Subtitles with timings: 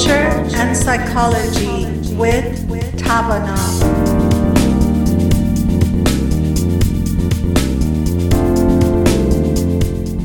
[0.00, 1.84] Culture and Psychology
[2.16, 2.56] with
[2.96, 3.54] Tavana.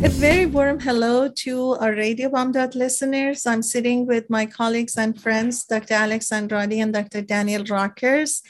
[0.05, 3.45] A very warm hello to our Radio Bamdad listeners.
[3.45, 5.95] I'm sitting with my colleagues and friends, Dr.
[5.95, 7.21] Alex Andrade and Dr.
[7.21, 8.41] Daniel Rockers.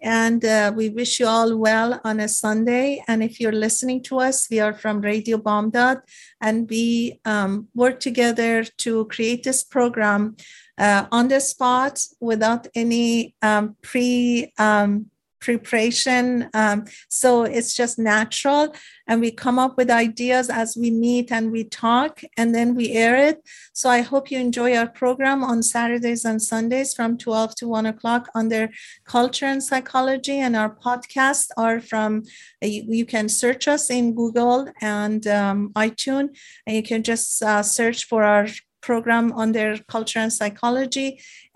[0.00, 3.02] And uh, we wish you all well on a Sunday.
[3.08, 6.02] And if you're listening to us, we are from Radio Bamdad
[6.40, 10.36] and we um, work together to create this program
[10.78, 15.10] uh, on the spot without any um, pre um,
[15.40, 16.48] preparation.
[16.54, 18.74] Um, so it's just natural.
[19.06, 22.92] And we come up with ideas as we meet and we talk, and then we
[22.92, 23.42] air it.
[23.72, 27.86] So I hope you enjoy our program on Saturdays and Sundays from 12 to 1
[27.86, 28.70] o'clock under
[29.04, 30.38] culture and psychology.
[30.38, 32.24] And our podcasts are from,
[32.60, 36.30] you, you can search us in Google and um, iTunes,
[36.66, 38.48] and you can just uh, search for our
[38.88, 41.08] program on their culture and psychology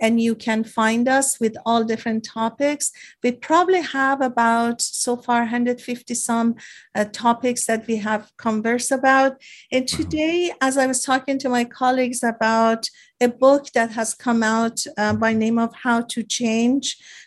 [0.02, 2.84] and you can find us with all different topics.
[3.22, 6.56] We probably have about so far 150 some
[6.94, 9.33] uh, topics that we have conversed about.
[9.74, 12.83] And today as i was talking to my colleagues about
[13.27, 16.86] a book that has come out uh, by name of how to change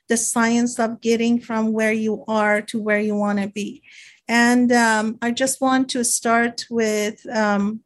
[0.10, 3.70] the science of getting from where you are to where you want to be.
[4.28, 7.85] And um, i just want to start with um,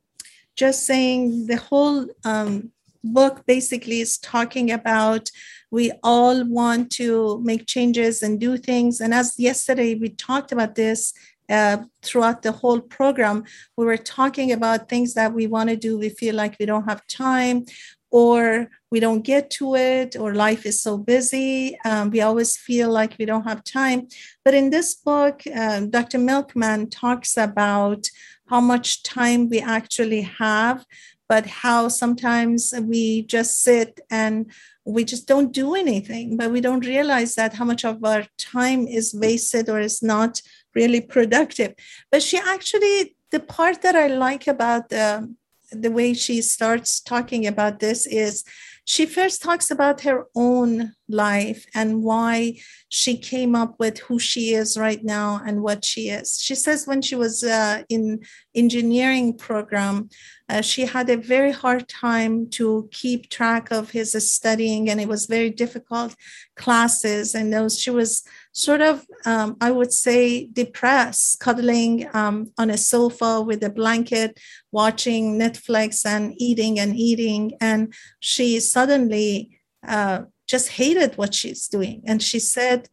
[0.60, 2.72] just saying the whole um,
[3.02, 5.32] book basically is talking about
[5.72, 9.00] we all want to make changes and do things.
[9.00, 11.14] And as yesterday we talked about this
[11.50, 13.46] uh, throughout the whole program,
[13.78, 15.98] we were talking about things that we want to do.
[15.98, 17.66] We feel like we don't have time
[18.12, 21.78] or we don't get to it, or life is so busy.
[21.86, 24.08] Um, we always feel like we don't have time.
[24.44, 26.18] But in this book, um, Dr.
[26.18, 28.10] Milkman talks about
[28.50, 30.86] how much time we actually have,
[31.28, 34.52] but how sometimes we just sit and
[34.86, 38.88] we just don't do anything, but we don't realize that how much of our time
[38.88, 40.42] is wasted or is not
[40.74, 41.76] really productive.
[42.12, 45.34] But she actually, the part that I like about the,
[45.72, 48.44] the way she starts talking about this is
[48.90, 52.56] she first talks about her own life and why
[52.90, 56.40] she came up with who she is right now and what she is.
[56.42, 58.22] She says when she was uh, in
[58.56, 60.10] engineering program,
[60.50, 65.08] uh, she had a very hard time to keep track of his studying, and it
[65.08, 66.16] was very difficult
[66.56, 67.36] classes.
[67.36, 68.24] And those she was
[68.60, 74.38] sort of, um, I would say, depressed, cuddling um, on a sofa with a blanket,
[74.72, 77.54] watching Netflix and eating and eating.
[77.62, 82.02] And she suddenly uh, just hated what she's doing.
[82.06, 82.90] And she said,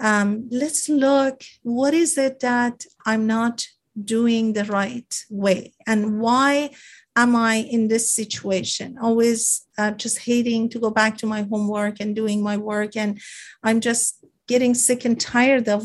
[0.00, 3.66] um, let's look, what is it that I'm not
[4.02, 5.74] doing the right way?
[5.86, 6.70] And why
[7.16, 8.96] am I in this situation?
[9.02, 12.96] Always uh, just hating to go back to my homework and doing my work.
[12.96, 13.20] And
[13.62, 14.19] I'm just
[14.50, 15.82] getting sick and tired of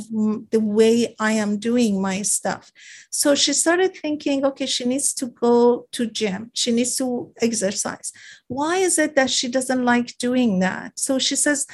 [0.55, 2.71] the way I am doing my stuff.
[3.11, 6.49] So she started thinking, okay, she needs to go to gym.
[6.53, 8.11] She needs to exercise.
[8.47, 10.97] Why is it that she doesn't like doing that?
[10.97, 11.67] So she says,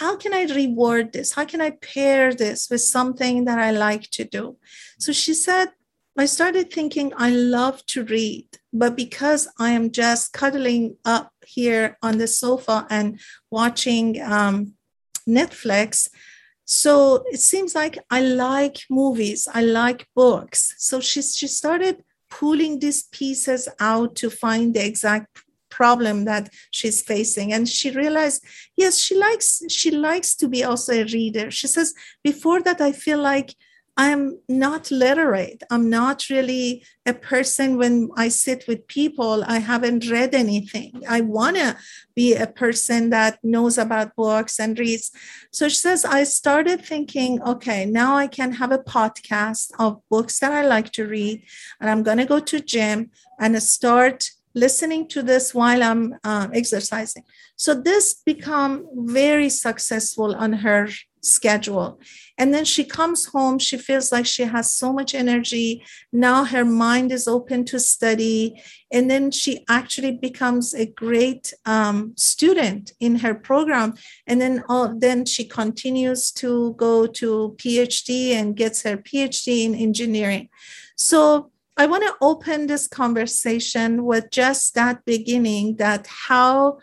[0.00, 1.32] how can I reward this?
[1.36, 4.56] How can I pair this with something that I like to do?
[4.98, 5.68] So she said,
[6.18, 11.96] I started thinking I love to read, but because I am just cuddling up here
[12.02, 13.20] on the sofa and
[13.50, 14.74] watching um,
[15.26, 16.08] Netflix,
[16.64, 20.74] so it seems like I like movies, I like books.
[20.78, 25.26] So she, she started pulling these pieces out to find the exact
[25.70, 28.44] problem that she's facing and she realized
[28.76, 32.92] yes she likes she likes to be also a reader she says before that i
[32.92, 33.54] feel like
[33.96, 35.62] I'm not literate.
[35.70, 39.44] I'm not really a person when I sit with people.
[39.46, 41.02] I haven't read anything.
[41.06, 41.76] I want to
[42.14, 45.10] be a person that knows about books and reads.
[45.50, 50.38] So she says, I started thinking, okay, now I can have a podcast of books
[50.38, 51.42] that I like to read.
[51.78, 56.48] And I'm going to go to gym and start listening to this while I'm uh,
[56.52, 57.24] exercising.
[57.56, 60.88] So this become very successful on her
[61.22, 62.00] schedule.
[62.36, 65.84] And then she comes home, she feels like she has so much energy.
[66.12, 68.60] Now her mind is open to study.
[68.90, 73.94] And then she actually becomes a great um, student in her program.
[74.26, 79.74] And then, uh, then she continues to go to PhD and gets her PhD in
[79.74, 80.48] engineering.
[80.96, 86.78] So I want to open this conversation with just that beginning that how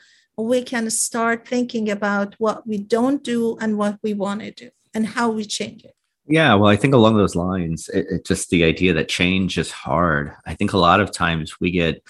[0.46, 4.70] we can start thinking about what we don't do and what we want to do
[4.94, 5.96] and how we change it.
[6.28, 9.72] Yeah, well, I think along those lines, it, it just the idea that change is
[9.72, 10.34] hard.
[10.46, 12.04] I think a lot of times we get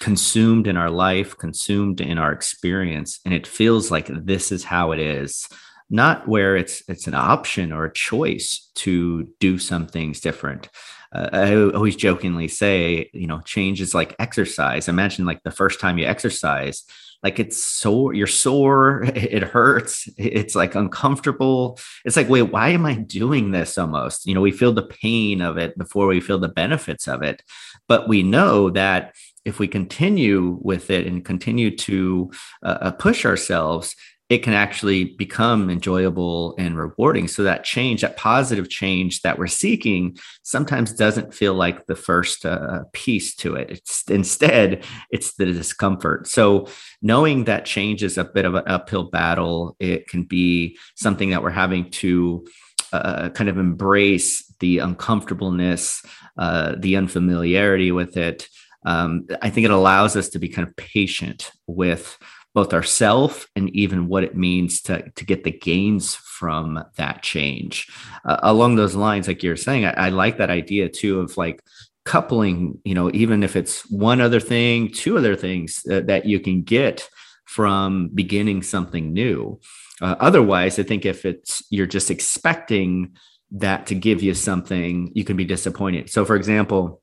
[0.00, 4.90] consumed in our life, consumed in our experience, and it feels like this is how
[4.90, 5.46] it is.
[5.88, 10.68] Not where it's it's an option or a choice to do some things different.
[11.12, 14.88] Uh, I always jokingly say, you know, change is like exercise.
[14.88, 16.84] Imagine like the first time you exercise,
[17.22, 21.78] like it's sore you're sore it hurts it's like uncomfortable.
[22.04, 24.26] It's like wait why am i doing this almost?
[24.26, 27.42] You know we feel the pain of it before we feel the benefits of it.
[27.88, 29.14] But we know that
[29.44, 32.30] if we continue with it and continue to
[32.62, 33.94] uh, uh push ourselves
[34.30, 37.26] it can actually become enjoyable and rewarding.
[37.26, 42.46] So that change, that positive change that we're seeking, sometimes doesn't feel like the first
[42.46, 43.70] uh, piece to it.
[43.70, 46.28] It's instead it's the discomfort.
[46.28, 46.68] So
[47.02, 51.42] knowing that change is a bit of an uphill battle, it can be something that
[51.42, 52.46] we're having to
[52.92, 56.04] uh, kind of embrace the uncomfortableness,
[56.38, 58.48] uh, the unfamiliarity with it.
[58.86, 62.16] Um, I think it allows us to be kind of patient with
[62.54, 67.86] both ourself and even what it means to, to get the gains from that change.
[68.24, 71.62] Uh, along those lines, like you're saying, I, I like that idea too of like
[72.04, 76.40] coupling, you know, even if it's one other thing, two other things uh, that you
[76.40, 77.08] can get
[77.44, 79.60] from beginning something new.
[80.00, 83.16] Uh, otherwise, I think if it's you're just expecting
[83.52, 86.08] that to give you something, you can be disappointed.
[86.10, 87.02] So, for example,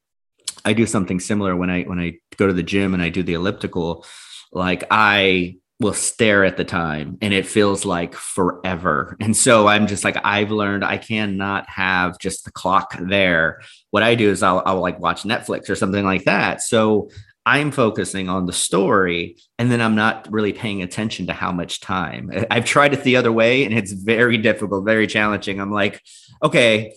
[0.65, 3.23] I do something similar when I when I go to the gym and I do
[3.23, 4.05] the elliptical
[4.51, 9.15] like I will stare at the time and it feels like forever.
[9.19, 13.61] And so I'm just like, I've learned I cannot have just the clock there.
[13.91, 16.61] What I do is I'll, I'll like watch Netflix or something like that.
[16.61, 17.09] So
[17.45, 21.79] I'm focusing on the story and then I'm not really paying attention to how much
[21.79, 22.31] time.
[22.51, 25.61] I've tried it the other way and it's very difficult, very challenging.
[25.61, 26.01] I'm like,
[26.43, 26.93] okay,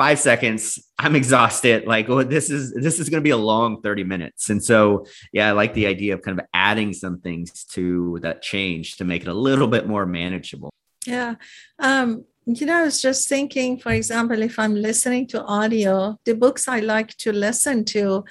[0.00, 0.62] five seconds
[0.98, 1.86] i'm exhausted.
[1.86, 4.48] Like oh this is this is going to be a long 30 minutes.
[4.52, 5.04] And so
[5.36, 9.04] yeah i like the idea of kind of adding some things to that change to
[9.04, 10.70] make it a little bit more manageable.
[11.06, 11.34] Yeah.
[11.78, 16.34] Um you know i was just thinking for example if i'm listening to audio the
[16.34, 18.24] books i like to listen to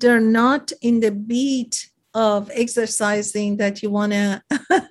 [0.00, 4.42] they're not in the beat of exercising that you want to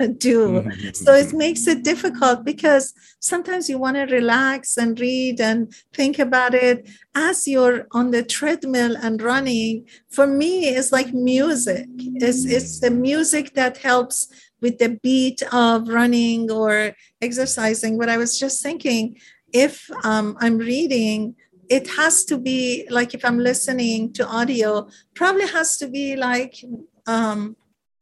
[0.18, 0.70] do.
[0.94, 6.20] so it makes it difficult because sometimes you want to relax and read and think
[6.20, 9.88] about it as you're on the treadmill and running.
[10.10, 11.88] For me, it's like music.
[11.98, 14.28] It's, it's the music that helps
[14.62, 17.98] with the beat of running or exercising.
[17.98, 19.18] But I was just thinking
[19.54, 21.36] if um, I'm reading,
[21.70, 26.64] it has to be like if I'm listening to audio, probably has to be like
[27.08, 27.56] um,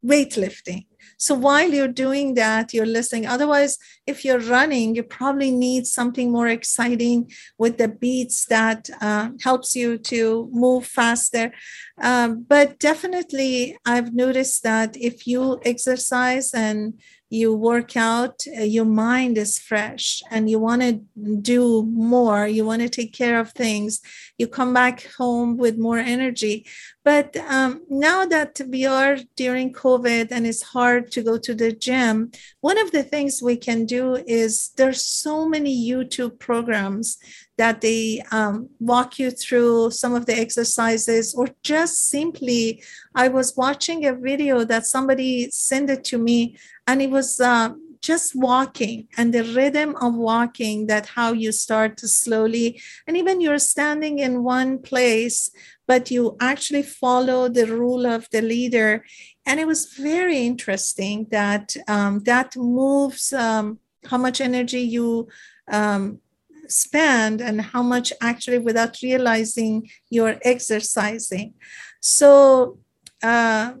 [0.04, 0.86] weightlifting.
[1.18, 3.26] So while you're doing that, you're listening.
[3.26, 9.30] Otherwise, if you're running, you probably need something more exciting with the beats that uh,
[9.42, 11.52] helps you to move faster.
[12.02, 18.84] Um, but definitely, I've noticed that if you exercise and you work out, uh, your
[18.84, 20.92] mind is fresh and you want to
[21.40, 24.00] do more, you want to take care of things,
[24.38, 26.66] you come back home with more energy.
[27.04, 31.72] But um, now that we are during COVID and it's hard to go to the
[31.72, 32.30] gym,
[32.60, 37.18] one of the things we can do is there's so many YouTube programs
[37.58, 42.82] that they um, walk you through some of the exercises or just simply
[43.14, 46.56] i was watching a video that somebody sent it to me
[46.86, 51.96] and it was uh, just walking and the rhythm of walking that how you start
[51.96, 55.50] to slowly and even you're standing in one place
[55.86, 59.04] but you actually follow the rule of the leader.
[59.46, 65.28] And it was very interesting that um, that moves um, how much energy you
[65.70, 66.20] um,
[66.68, 71.54] spend and how much actually without realizing you're exercising.
[72.00, 72.78] So
[73.22, 73.74] uh,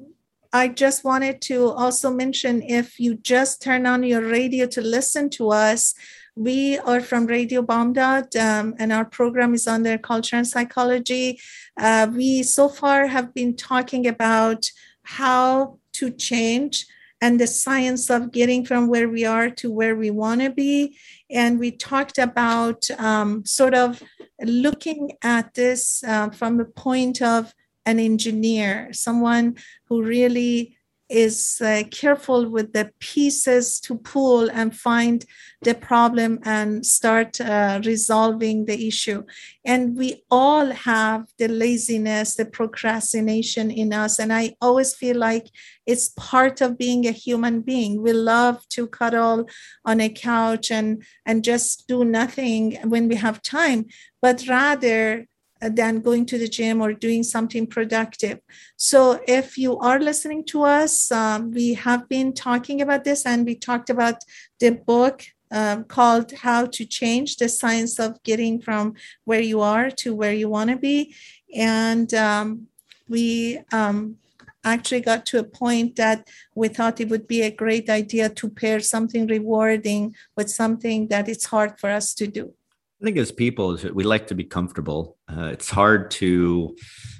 [0.56, 5.28] I just wanted to also mention if you just turn on your radio to listen
[5.36, 5.92] to us,
[6.34, 11.38] we are from Radio BAMDAD, um, and our program is under culture and psychology.
[11.76, 14.70] Uh, we so far have been talking about
[15.02, 16.86] how to change
[17.20, 20.96] and the science of getting from where we are to where we want to be.
[21.30, 24.02] And we talked about um, sort of
[24.42, 27.52] looking at this uh, from the point of
[27.86, 29.56] an engineer, someone
[29.88, 30.76] who really
[31.08, 35.24] is uh, careful with the pieces to pull and find
[35.62, 39.22] the problem and start uh, resolving the issue.
[39.64, 44.18] And we all have the laziness, the procrastination in us.
[44.18, 45.46] And I always feel like
[45.86, 48.02] it's part of being a human being.
[48.02, 49.48] We love to cuddle
[49.84, 53.86] on a couch and, and just do nothing when we have time,
[54.20, 55.26] but rather
[55.60, 58.40] than going to the gym or doing something productive.
[58.76, 63.46] So, if you are listening to us, um, we have been talking about this and
[63.46, 64.16] we talked about
[64.60, 68.94] the book um, called How to Change the Science of Getting from
[69.24, 71.14] Where You Are to Where You Want to Be.
[71.54, 72.66] And um,
[73.08, 74.16] we um,
[74.64, 78.48] actually got to a point that we thought it would be a great idea to
[78.48, 82.52] pair something rewarding with something that it's hard for us to do.
[83.00, 85.18] I think as people, we like to be comfortable.
[85.28, 86.74] Uh, it's hard to,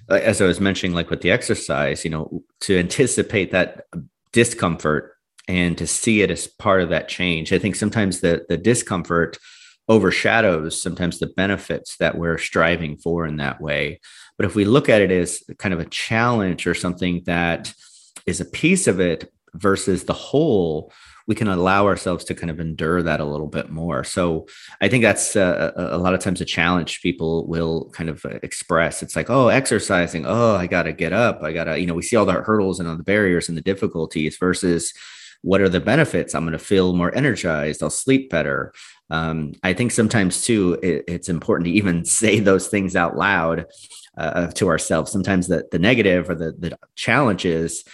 [0.09, 3.85] as I was mentioning, like with the exercise, you know, to anticipate that
[4.33, 5.15] discomfort
[5.49, 7.53] and to see it as part of that change.
[7.53, 9.39] I think sometimes the the discomfort
[9.89, 14.01] overshadows sometimes the benefits that we're striving for in that way.
[14.37, 17.73] But if we look at it as kind of a challenge or something that
[18.27, 20.93] is a piece of it versus the whole,
[21.27, 24.05] we can allow ourselves to kind of endure that a little bit more.
[24.05, 24.47] So
[24.81, 28.25] I think that's uh, a, a lot of times a challenge people will kind of
[28.43, 29.03] express.
[29.03, 30.25] It's like, oh, exercising.
[30.27, 31.43] Oh, I got to get up.
[31.43, 33.57] I got to, you know, we see all the hurdles and all the barriers and
[33.57, 34.93] the difficulties versus
[35.43, 36.35] what are the benefits?
[36.35, 37.83] I'm going to feel more energized.
[37.83, 38.73] I'll sleep better.
[39.11, 43.67] Um, I think sometimes too, it, it's important to even say those things out loud
[44.17, 45.13] uh, to ourselves.
[45.13, 47.85] Sometimes the, the negative or the, the challenges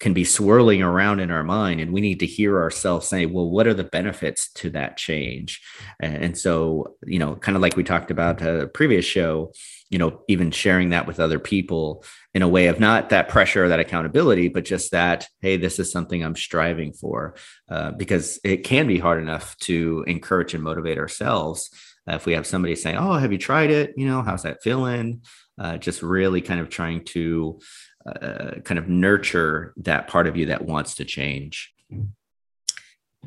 [0.00, 3.48] can be swirling around in our mind and we need to hear ourselves say well
[3.48, 5.62] what are the benefits to that change?
[6.00, 9.52] And so you know kind of like we talked about a previous show
[9.90, 12.04] you know even sharing that with other people
[12.34, 15.78] in a way of not that pressure or that accountability but just that hey this
[15.78, 17.34] is something i'm striving for
[17.68, 21.70] uh, because it can be hard enough to encourage and motivate ourselves
[22.08, 23.94] uh, if we have somebody saying oh have you tried it?
[23.96, 25.22] You know how's that feeling?
[25.58, 27.60] Uh, just really kind of trying to
[28.06, 31.72] uh, kind of nurture that part of you that wants to change.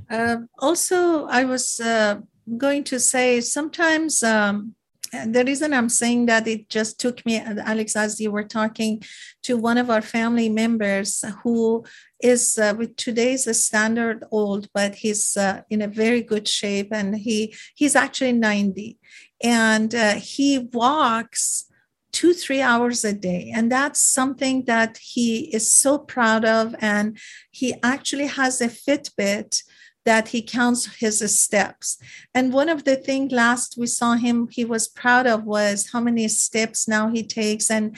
[0.10, 2.22] Uh, also, I was uh,
[2.58, 4.75] going to say sometimes um,
[5.25, 9.03] the reason I'm saying that it just took me, Alex, as you were talking
[9.44, 11.86] to one of our family members who
[12.20, 16.88] is uh, with today's a standard old, but he's uh, in a very good shape,
[16.92, 18.98] and he he's actually 90,
[19.44, 21.65] and uh, he walks
[22.13, 23.51] two, three hours a day.
[23.53, 26.75] And that's something that he is so proud of.
[26.79, 27.17] And
[27.51, 29.63] he actually has a Fitbit
[30.05, 31.98] that he counts his steps.
[32.34, 36.01] And one of the things last we saw him, he was proud of was how
[36.01, 37.72] many steps now he takes.
[37.72, 37.98] And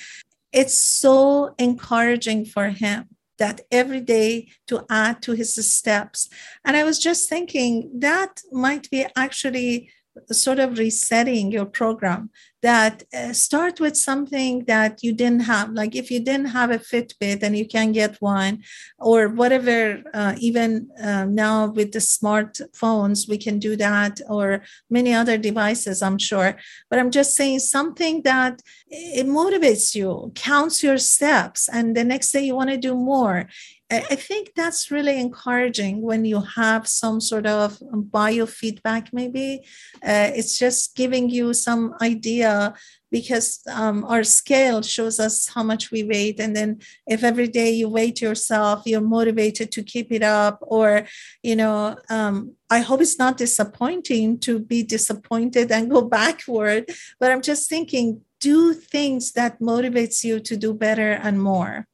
[0.52, 6.30] it's so encouraging for him that every day to add to his steps.
[6.64, 9.90] And I was just thinking that might be actually
[10.32, 12.30] sort of resetting your program
[12.66, 15.70] that uh, start with something that you didn't have.
[15.70, 18.64] Like if you didn't have a fitbit and you can get one
[18.98, 25.14] or whatever uh, even uh, now with the smartphones we can do that or many
[25.14, 26.52] other devices i'm sure.
[26.90, 32.32] But i'm just saying something that it motivates you counts your steps and the next
[32.32, 33.48] day you want to do more
[33.92, 39.62] I think that's really encouraging when you have some sort of biofeedback, maybe.
[40.04, 42.74] Uh, it's just giving you some idea
[43.12, 46.34] because um, our scale shows us how much we weigh.
[46.40, 50.58] And then if every day you weight yourself, you're motivated to keep it up.
[50.62, 51.08] Or,
[51.44, 56.90] you know, um, I hope it's not disappointing to be disappointed and go backward.
[57.20, 61.88] But I'm just thinking, do things that motivates you to do better and more.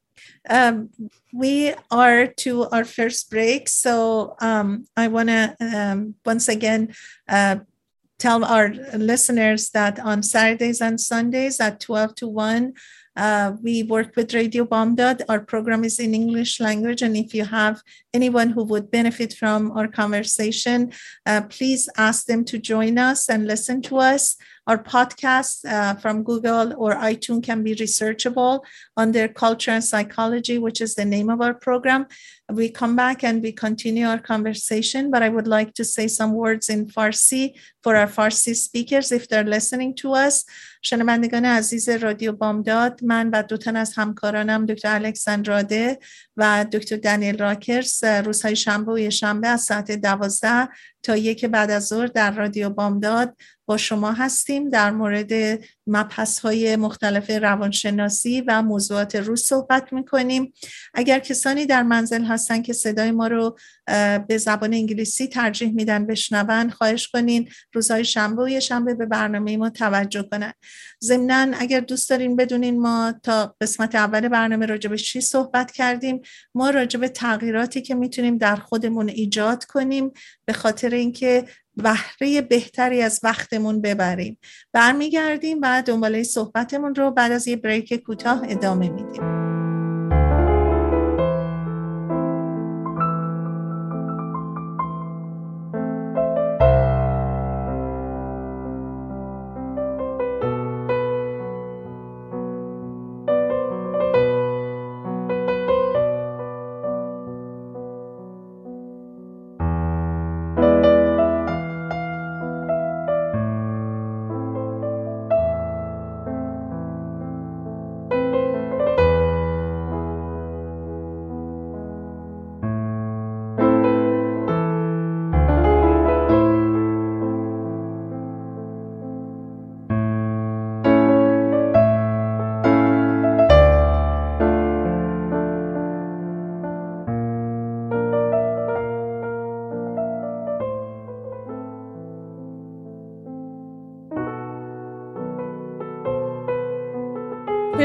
[0.50, 0.90] Um,
[1.34, 3.70] we are to our first break.
[3.70, 6.94] So um, I want to um, once again
[7.28, 7.58] uh,
[8.18, 12.74] tell our listeners that on Saturdays and Sundays at 12 to 1,
[13.16, 15.22] uh, we work with Radio Bamdad.
[15.28, 17.02] Our program is in English language.
[17.02, 17.82] And if you have
[18.14, 20.94] anyone who would benefit from our conversation,
[21.26, 24.38] uh, please ask them to join us and listen to us.
[24.71, 28.65] Our podcast uh, from Google or iTunes can be researchable
[28.97, 32.07] under Culture and Psychology, which is the name of our program.
[32.49, 36.33] We come back and we continue our conversation, but I would like to say some
[36.33, 40.45] words in Farsi for our Farsi speakers if they're listening to us.
[40.83, 45.99] شنوندگان عزیز رادیو بامداد من و دو تن از همکارانم دکتر الکساندراده
[46.42, 50.70] و دکتر دانیل راکرز روزهای شنبه و شنبه از ساعت دوازده
[51.04, 54.70] تا یک بعد از ظهر در رادیو بامداد با شما هستیم.
[54.70, 55.60] در مورد
[55.92, 60.54] مبحث های مختلف روانشناسی و موضوعات روز صحبت می‌کنیم.
[60.94, 63.58] اگر کسانی در منزل هستن که صدای ما رو
[64.28, 69.58] به زبان انگلیسی ترجیح میدن بشنون خواهش کنین روزهای شنبه و یه شنبه به برنامه
[69.58, 70.54] ما توجه کنن.
[71.04, 76.22] ضمنا اگر دوست دارین بدونین ما تا قسمت اول برنامه راجع به چی صحبت کردیم
[76.56, 80.12] ما راجع به تغییراتی که می‌تونیم در خودمون ایجاد کنیم
[80.46, 84.38] به خاطر اینکه بهره بهتری از وقتمون ببریم.
[84.74, 89.50] برمیگردیم و دنباله صحبتمون رو بعد از یه بریک کوتاه ادامه میدیم.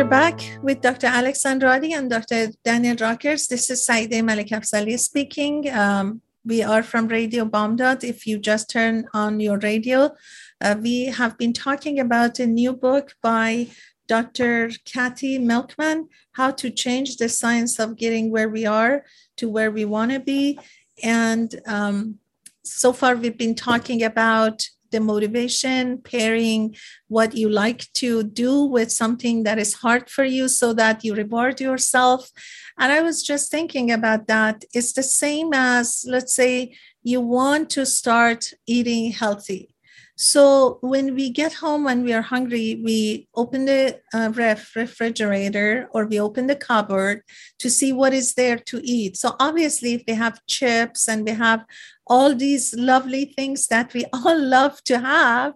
[0.09, 1.09] Back with Dr.
[1.09, 2.53] Alex Andrade and Dr.
[2.65, 3.49] Daniel Rockers.
[3.49, 5.69] This is Saide Malik Afzali speaking.
[5.69, 8.05] Um, we are from Radio Bamdad.
[8.05, 10.15] If you just turn on your radio,
[10.61, 13.67] uh, we have been talking about a new book by
[14.07, 14.71] Dr.
[14.85, 19.05] Kathy Milkman, How to Change the Science of Getting Where We Are
[19.39, 20.61] to Where We Want to Be.
[21.03, 22.21] And um,
[22.63, 26.75] so far, we've been talking about the motivation, pairing
[27.09, 31.15] what you like to do with something that is hard for you so that you
[31.15, 32.31] reward yourself.
[32.79, 34.65] And I was just thinking about that.
[34.73, 39.76] It's the same as, let's say, you want to start eating healthy.
[40.17, 45.89] So when we get home when we are hungry, we open the uh, ref refrigerator
[45.93, 47.23] or we open the cupboard
[47.59, 49.19] to see what is there to eat.
[49.19, 51.67] So obviously, if we have chips and we have
[52.07, 55.53] all these lovely things that we all love to have,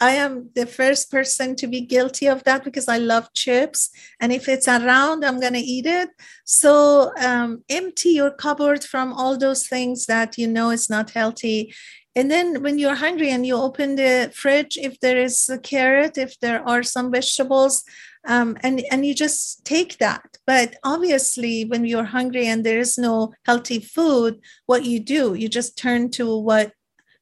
[0.00, 3.90] I am the first person to be guilty of that because I love chips.
[4.20, 6.08] And if it's around, I'm going to eat it.
[6.44, 11.74] So um, empty your cupboard from all those things that you know is not healthy
[12.14, 16.18] and then when you're hungry and you open the fridge, if there is a carrot,
[16.18, 17.84] if there are some vegetables,
[18.26, 20.38] um, and, and you just take that.
[20.46, 25.48] But obviously, when you're hungry and there is no healthy food, what you do, you
[25.48, 26.72] just turn to what,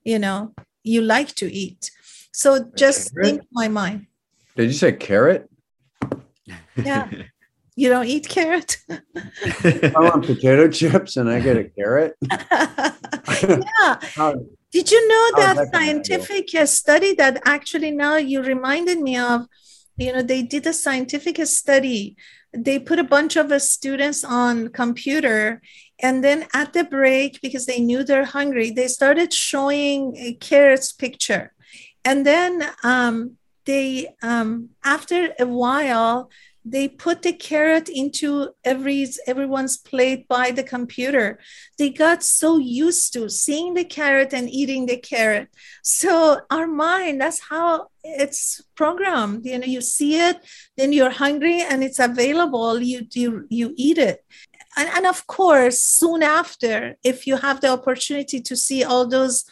[0.04, 1.90] you know, you like to eat.
[2.32, 4.06] So just think my mind.
[4.56, 5.48] Did you say carrot?
[6.76, 7.10] Yeah.
[7.76, 8.78] you don't eat carrot?
[8.88, 12.14] I want potato chips and I get a carrot.
[13.42, 14.34] yeah.
[14.72, 19.46] Did you know oh, that scientific study that actually now you reminded me of?
[19.96, 22.16] You know, they did a scientific study.
[22.52, 25.62] They put a bunch of students on computer
[25.98, 30.92] and then at the break because they knew they're hungry they started showing a carrots
[30.92, 31.52] picture
[32.04, 36.30] and then um, they um, after a while
[36.68, 41.38] they put the carrot into every everyone's plate by the computer.
[41.78, 45.48] They got so used to seeing the carrot and eating the carrot.
[45.82, 49.46] So our mind that's how it's programmed.
[49.46, 50.44] You know you see it
[50.76, 52.82] then you're hungry and it's available.
[52.82, 54.24] You you you eat it.
[54.76, 59.44] And, and of course soon after if you have the opportunity to see all those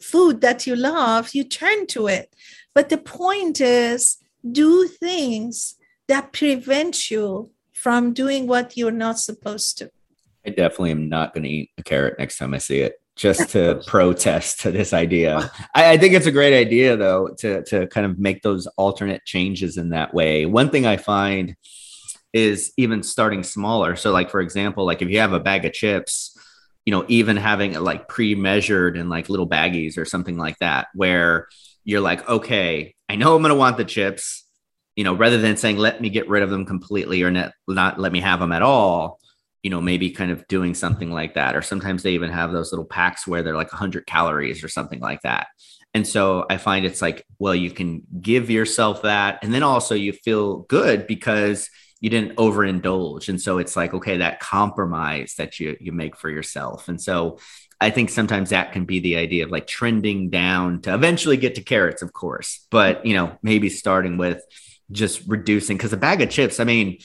[0.00, 2.32] food that you love you turn to it.
[2.76, 4.18] But the point is
[4.52, 5.74] do things
[6.10, 9.88] that prevents you from doing what you're not supposed to.
[10.44, 13.50] I definitely am not going to eat a carrot next time I see it just
[13.50, 15.52] to protest to this idea.
[15.72, 19.24] I, I, think it's a great idea though to to kind of make those alternate
[19.24, 20.46] changes in that way.
[20.46, 21.54] One thing I find
[22.32, 23.94] is even starting smaller.
[23.94, 26.36] So like for example, like if you have a bag of chips,
[26.84, 30.88] you know, even having it like pre-measured in like little baggies or something like that
[30.92, 31.46] where
[31.84, 34.39] you're like, okay, I know I'm going to want the chips
[35.00, 37.98] you know, rather than saying, let me get rid of them completely or not, not
[37.98, 39.18] let me have them at all,
[39.62, 41.56] you know, maybe kind of doing something like that.
[41.56, 45.00] Or sometimes they even have those little packs where they're like 100 calories or something
[45.00, 45.46] like that.
[45.94, 49.38] And so I find it's like, well, you can give yourself that.
[49.42, 51.70] And then also you feel good because
[52.02, 53.30] you didn't overindulge.
[53.30, 56.88] And so it's like, okay, that compromise that you, you make for yourself.
[56.88, 57.38] And so
[57.80, 61.54] I think sometimes that can be the idea of like trending down to eventually get
[61.54, 64.42] to carrots, of course, but, you know, maybe starting with,
[64.92, 66.98] just reducing because a bag of chips, I mean,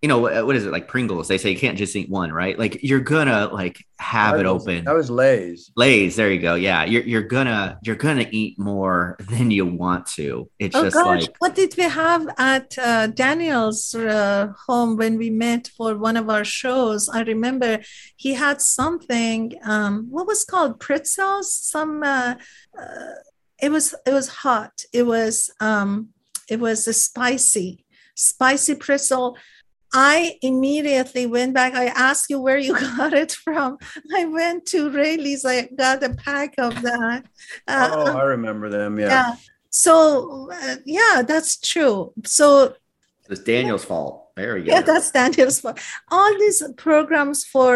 [0.00, 1.26] you know what is it like Pringles?
[1.26, 2.56] They say you can't just eat one, right?
[2.56, 4.84] Like you're gonna like have that it was, open.
[4.84, 5.72] That was Lay's.
[5.74, 6.54] Lay's, there you go.
[6.54, 10.48] Yeah, you're you're gonna you're gonna eat more than you want to.
[10.60, 15.18] It's oh just gosh, like what did we have at uh, Daniel's uh, home when
[15.18, 17.08] we met for one of our shows?
[17.08, 17.80] I remember
[18.14, 19.54] he had something.
[19.64, 21.52] Um, what was called pretzels?
[21.52, 22.04] Some.
[22.04, 22.36] Uh,
[22.80, 23.14] uh,
[23.60, 24.84] it was it was hot.
[24.92, 26.10] It was um,
[26.48, 27.84] it was a spicy
[28.14, 29.36] spicy pretzel
[29.92, 31.74] I immediately went back.
[31.74, 33.78] I asked you where you got it from.
[34.14, 35.44] I went to Raley's.
[35.44, 37.24] I got a pack of that.
[37.66, 38.98] Uh, oh, I remember them.
[38.98, 39.06] Yeah.
[39.06, 39.36] yeah.
[39.70, 42.12] So, uh, yeah, that's true.
[42.24, 42.74] So,
[43.28, 44.27] it's Daniel's fault.
[44.38, 44.72] There we go.
[44.72, 45.64] Yeah, that's Daniel's.
[46.10, 47.74] All these programs for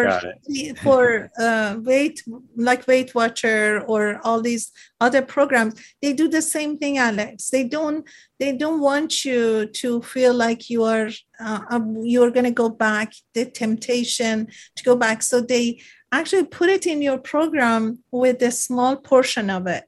[0.80, 2.22] for uh, weight,
[2.56, 4.70] like Weight Watcher or all these
[5.00, 7.50] other programs, they do the same thing, Alex.
[7.50, 12.62] They don't they don't want you to feel like you are uh, you're going to
[12.64, 13.12] go back.
[13.34, 14.46] The temptation
[14.76, 15.22] to go back.
[15.22, 15.80] So they
[16.12, 19.84] actually put it in your program with a small portion of it.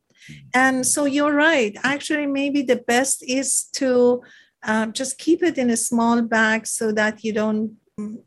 [0.55, 1.77] And so you're right.
[1.85, 4.23] Actually, maybe the best is to
[4.67, 7.77] um, just keep it in a small bag so that you don't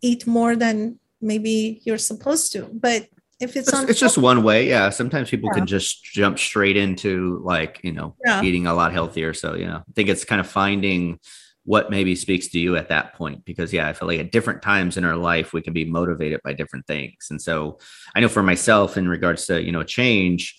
[0.02, 2.69] eat more than maybe you're supposed to.
[2.73, 3.08] But
[3.39, 4.89] if it's, it's, it's just one way, yeah.
[4.89, 5.60] Sometimes people yeah.
[5.60, 8.41] can just jump straight into like you know yeah.
[8.41, 9.34] eating a lot healthier.
[9.34, 11.19] So you know, I think it's kind of finding
[11.67, 14.62] what maybe speaks to you at that point because yeah i feel like at different
[14.62, 17.78] times in our life we can be motivated by different things and so
[18.15, 20.56] i know for myself in regards to you know change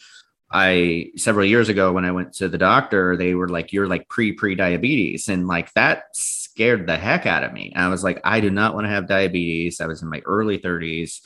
[0.50, 4.08] I several years ago when I went to the doctor, they were like, "You're like
[4.08, 7.72] pre pre diabetes," and like that scared the heck out of me.
[7.76, 10.58] I was like, "I do not want to have diabetes." I was in my early
[10.58, 11.20] 30s.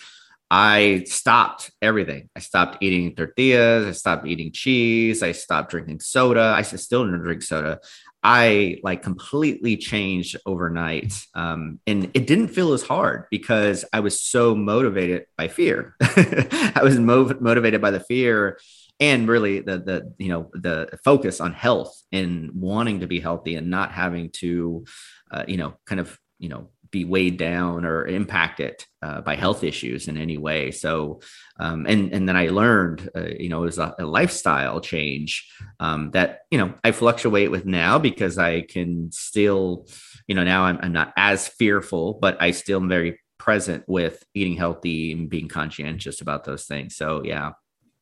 [0.50, 2.28] I stopped everything.
[2.36, 3.86] I stopped eating tortillas.
[3.86, 5.22] I stopped eating cheese.
[5.22, 6.52] I stopped drinking soda.
[6.54, 7.80] I still don't drink soda.
[8.22, 11.26] I like completely changed overnight.
[11.34, 15.96] Um, and it didn't feel as hard because I was so motivated by fear.
[16.00, 18.58] I was mo- motivated by the fear
[19.02, 23.56] and really the the you know the focus on health and wanting to be healthy
[23.56, 24.84] and not having to
[25.32, 29.64] uh, you know kind of you know be weighed down or impacted uh, by health
[29.64, 30.70] issues in any way.
[30.70, 31.20] So
[31.58, 35.50] um, and and then i learned uh, you know it was a, a lifestyle change
[35.80, 39.86] um, that you know i fluctuate with now because i can still
[40.26, 44.22] you know now I'm, I'm not as fearful but i still am very present with
[44.34, 46.94] eating healthy and being conscientious about those things.
[46.94, 47.50] So yeah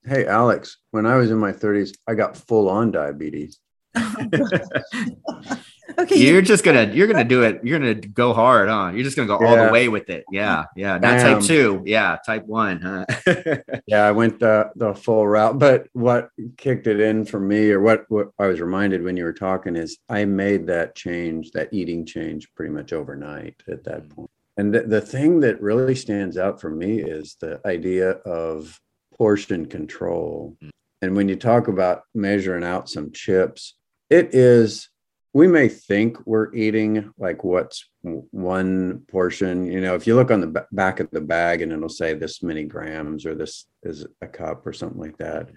[0.04, 3.58] Hey, Alex, when I was in my 30s, I got full on diabetes.
[5.98, 6.16] okay.
[6.16, 7.60] You're just gonna you're gonna do it.
[7.64, 8.94] You're gonna go hard on.
[8.94, 9.48] You're just gonna go yeah.
[9.48, 10.24] all the way with it.
[10.30, 10.98] Yeah, yeah.
[10.98, 11.82] Not type two.
[11.84, 12.80] Yeah, type one.
[12.80, 13.04] Huh?
[13.86, 15.58] yeah, I went the the full route.
[15.58, 19.24] But what kicked it in for me, or what what I was reminded when you
[19.24, 24.04] were talking, is I made that change, that eating change, pretty much overnight at that
[24.04, 24.10] mm.
[24.14, 24.30] point.
[24.56, 28.78] And the, the thing that really stands out for me is the idea of
[29.20, 30.56] portion control.
[30.64, 30.70] Mm.
[31.02, 33.74] And when you talk about measuring out some chips,
[34.08, 34.88] it is,
[35.34, 39.70] we may think we're eating like what's one portion.
[39.70, 42.42] You know, if you look on the back of the bag and it'll say this
[42.42, 45.50] many grams or this is a cup or something like that.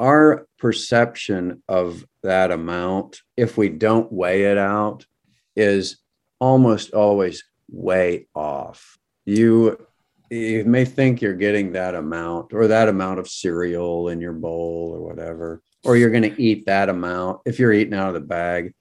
[0.00, 5.06] Our perception of that amount, if we don't weigh it out,
[5.54, 5.98] is
[6.40, 8.98] almost always way off.
[9.24, 9.86] You
[10.30, 14.92] you may think you're getting that amount or that amount of cereal in your bowl
[14.94, 17.40] or whatever, or you're going to eat that amount.
[17.44, 18.74] If you're eating out of the bag,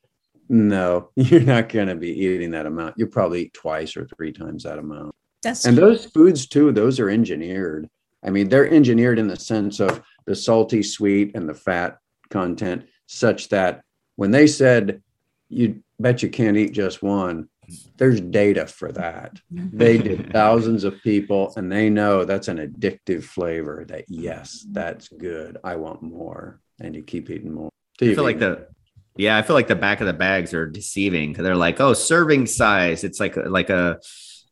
[0.49, 2.95] no, you're not going to be eating that amount.
[2.97, 5.15] You'll probably eat twice or three times that amount.
[5.43, 5.87] That's and true.
[5.87, 7.89] those foods too, those are engineered.
[8.23, 11.97] I mean, they're engineered in the sense of the salty, sweet, and the fat
[12.29, 13.83] content, such that
[14.15, 15.01] when they said
[15.49, 17.49] you bet you can't eat just one,
[17.97, 19.39] there's data for that.
[19.53, 19.77] Mm-hmm.
[19.77, 25.07] They did thousands of people and they know that's an addictive flavor that yes, that's
[25.07, 25.57] good.
[25.63, 26.59] I want more.
[26.79, 27.69] And you keep eating more.
[28.01, 28.67] I feel like the
[29.15, 32.47] yeah, I feel like the back of the bags are deceiving they're like, oh, serving
[32.47, 33.03] size.
[33.03, 33.99] It's like like a,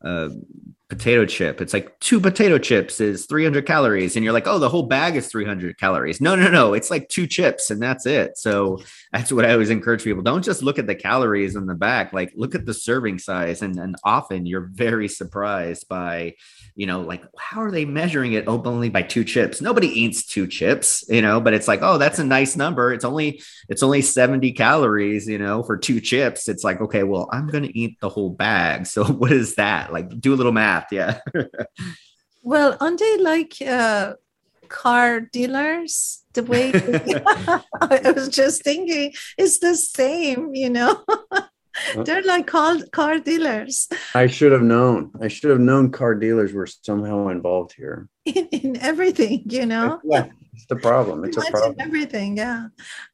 [0.01, 0.29] a
[0.91, 1.61] potato chip.
[1.61, 4.17] It's like two potato chips is 300 calories.
[4.17, 6.19] And you're like, oh, the whole bag is 300 calories.
[6.19, 6.73] No, no, no.
[6.73, 8.37] It's like two chips and that's it.
[8.37, 8.81] So
[9.13, 10.21] that's what I always encourage people.
[10.21, 13.61] Don't just look at the calories in the back, like look at the serving size.
[13.61, 16.33] And, and often you're very surprised by,
[16.75, 19.61] you know, like, how are they measuring it openly by two chips?
[19.61, 22.91] Nobody eats two chips, you know, but it's like, oh, that's a nice number.
[22.91, 26.49] It's only, it's only 70 calories, you know, for two chips.
[26.49, 28.87] It's like, okay, well, I'm going to eat the whole bag.
[28.87, 29.93] So what is that?
[29.93, 30.91] Like do a little math math.
[30.91, 31.19] Yeah.
[32.43, 34.13] well, aren't they like uh,
[34.67, 36.23] car dealers?
[36.33, 36.71] The way
[37.81, 41.03] I was just thinking, it's the same, you know.
[42.05, 43.87] They're like car, car dealers.
[44.13, 45.11] I should have known.
[45.21, 48.07] I should have known car dealers were somehow involved here.
[48.25, 49.99] In, in everything, you know.
[50.03, 51.23] Yeah, it's the problem.
[51.23, 51.75] It's a problem.
[51.79, 52.67] Everything, yeah,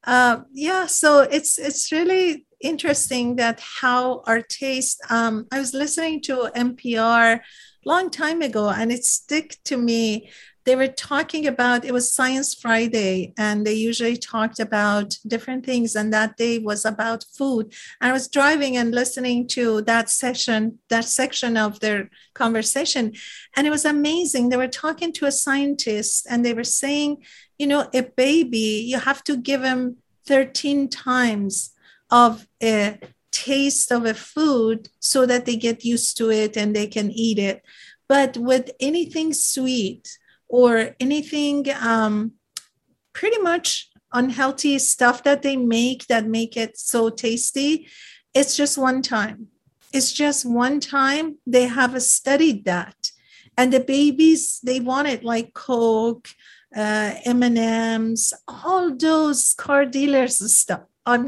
[0.05, 0.87] uh, yeah.
[0.87, 5.01] So it's it's really interesting that how our taste.
[5.09, 7.41] Um, I was listening to NPR
[7.85, 10.29] long time ago, and it stick to me
[10.67, 15.95] they were talking about it was science friday and they usually talked about different things
[15.95, 20.77] and that day was about food and i was driving and listening to that session
[20.89, 23.13] that section of their conversation
[23.55, 27.15] and it was amazing they were talking to a scientist and they were saying
[27.57, 31.71] you know a baby you have to give him 13 times
[32.09, 32.99] of a
[33.31, 37.39] taste of a food so that they get used to it and they can eat
[37.39, 37.61] it.
[38.07, 40.17] But with anything sweet
[40.47, 42.33] or anything um,
[43.13, 47.87] pretty much unhealthy stuff that they make that make it so tasty
[48.37, 49.47] it's just one time.
[49.91, 53.11] It's just one time they have studied that.
[53.57, 56.29] And the babies they want it like coke
[56.75, 61.27] uh, m&ms all those car dealers stuff I'm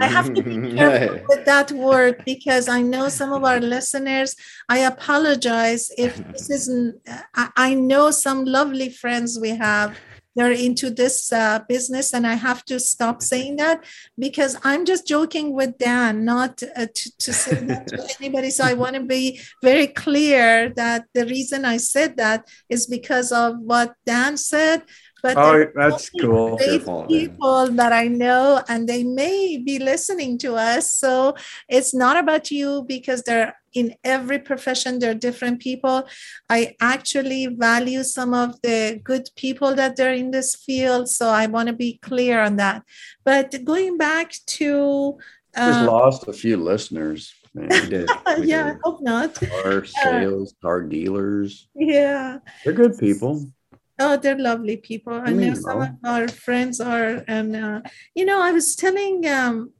[0.00, 4.36] I have to be careful with that word because I know some of our listeners.
[4.68, 7.00] I apologize if this isn't.
[7.34, 9.98] I, I know some lovely friends we have.
[10.36, 13.84] They're into this uh, business, and I have to stop saying that
[14.16, 18.50] because I'm just joking with Dan, not uh, to, to say that to anybody.
[18.50, 23.32] So I want to be very clear that the reason I said that is because
[23.32, 24.84] of what Dan said
[25.22, 26.56] but oh, that's cool.
[26.58, 30.92] People that I know, and they may be listening to us.
[30.92, 31.34] So
[31.68, 36.06] it's not about you because they're in every profession, there are different people.
[36.48, 41.08] I actually value some of the good people that they're in this field.
[41.08, 42.82] So I want to be clear on that.
[43.24, 45.18] But going back to
[45.56, 47.34] uh, just lost a few listeners.
[47.54, 48.10] Man, we did.
[48.38, 48.76] We yeah, did.
[48.76, 49.34] I hope not.
[49.34, 51.68] Car sales, uh, car dealers.
[51.74, 52.38] Yeah.
[52.64, 53.50] They're good people.
[53.98, 55.14] Oh, they're lovely people.
[55.14, 57.80] I know some of our friends are, and uh,
[58.14, 59.72] you know, I was telling um,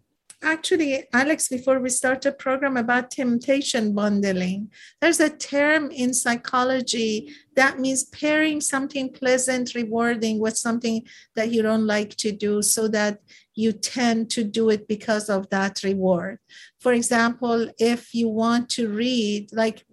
[0.42, 4.70] actually Alex before we start a program about temptation bundling.
[5.00, 11.04] There's a term in psychology that means pairing something pleasant, rewarding with something
[11.34, 13.18] that you don't like to do, so that
[13.54, 16.38] you tend to do it because of that reward.
[16.80, 19.84] For example, if you want to read, like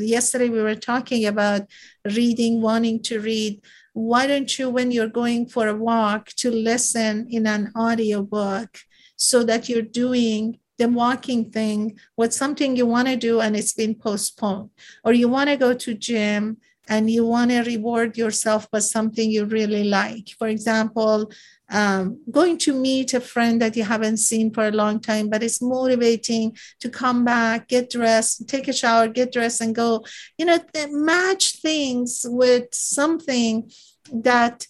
[0.00, 1.62] yesterday we were talking about
[2.04, 3.60] reading, wanting to read.
[3.92, 8.78] Why don't you, when you're going for a walk, to listen in an audio book
[9.16, 13.72] so that you're doing the walking thing with something you want to do and it's
[13.72, 14.70] been postponed,
[15.04, 19.30] or you want to go to gym and you want to reward yourself with something
[19.30, 20.28] you really like.
[20.38, 21.30] For example,
[21.70, 25.42] um, going to meet a friend that you haven't seen for a long time, but
[25.42, 30.04] it's motivating to come back, get dressed, take a shower, get dressed, and go.
[30.38, 30.58] You know,
[30.90, 33.70] match things with something
[34.12, 34.66] that,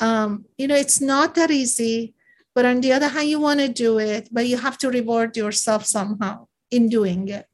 [0.00, 2.14] um, you know, it's not that easy,
[2.54, 5.36] but on the other hand, you want to do it, but you have to reward
[5.36, 7.46] yourself somehow in doing it.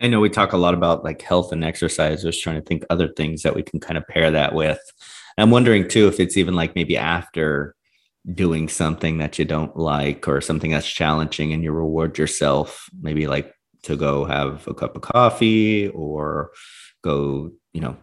[0.00, 2.22] I know we talk a lot about like health and exercise.
[2.22, 4.80] Just trying to think other things that we can kind of pair that with.
[5.38, 7.76] I'm wondering too if it's even like maybe after
[8.34, 13.26] doing something that you don't like or something that's challenging and you reward yourself maybe
[13.26, 16.52] like to go have a cup of coffee or
[17.02, 17.96] go you know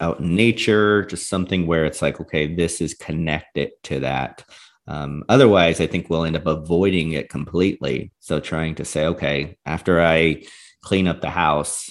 [0.00, 4.44] out in nature just something where it's like okay this is connected to that.
[4.88, 8.12] Um, otherwise i think we'll end up avoiding it completely.
[8.20, 10.42] So trying to say okay after i
[10.82, 11.88] clean up the house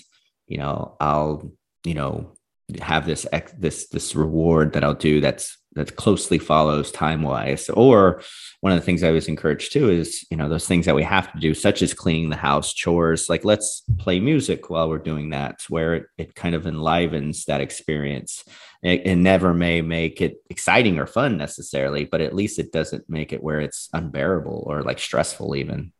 [0.48, 1.50] you know i'll
[1.86, 2.34] you know
[2.82, 7.70] have this ex- this this reward that i'll do that's that closely follows time wise.
[7.70, 8.22] Or
[8.60, 11.04] one of the things I was encouraged too is, you know, those things that we
[11.04, 14.98] have to do, such as cleaning the house, chores, like let's play music while we're
[14.98, 18.44] doing that, where it, it kind of enlivens that experience.
[18.84, 23.08] It, it, never may make it exciting or fun necessarily, but at least it doesn't
[23.08, 25.94] make it where it's unbearable or like stressful even.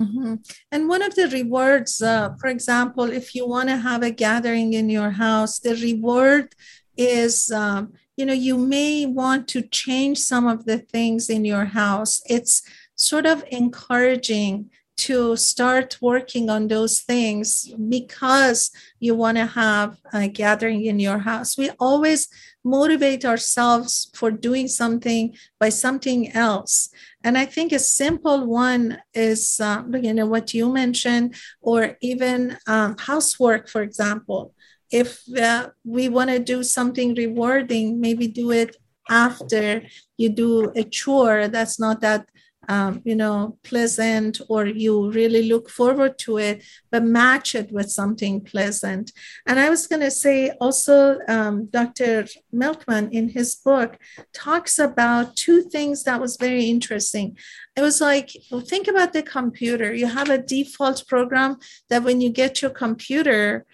[0.00, 0.34] Mm-hmm.
[0.70, 4.74] And one of the rewards, uh, for example, if you want to have a gathering
[4.74, 6.54] in your house, the reward
[6.96, 11.66] is um, you know you may want to change some of the things in your
[11.66, 12.22] house.
[12.26, 12.62] It's
[12.94, 20.26] sort of encouraging to start working on those things because you want to have a
[20.26, 21.58] gathering in your house.
[21.58, 22.28] We always
[22.64, 26.88] motivate ourselves for doing something by something else.
[27.22, 32.56] And i think a simple one is uh, you know what you mentioned or even
[32.68, 34.54] um, housework for example
[34.90, 38.76] if uh, we want to do something rewarding, maybe do it
[39.08, 39.82] after
[40.16, 42.26] you do a chore that's not that
[42.68, 47.90] um, you know, pleasant or you really look forward to it, but match it with
[47.90, 49.12] something pleasant.
[49.46, 52.26] And I was going to say also, um, Dr.
[52.52, 53.98] Milkman in his book
[54.32, 57.36] talks about two things that was very interesting.
[57.76, 58.30] It was like,
[58.62, 59.94] think about the computer.
[59.94, 63.66] You have a default program that when you get your computer,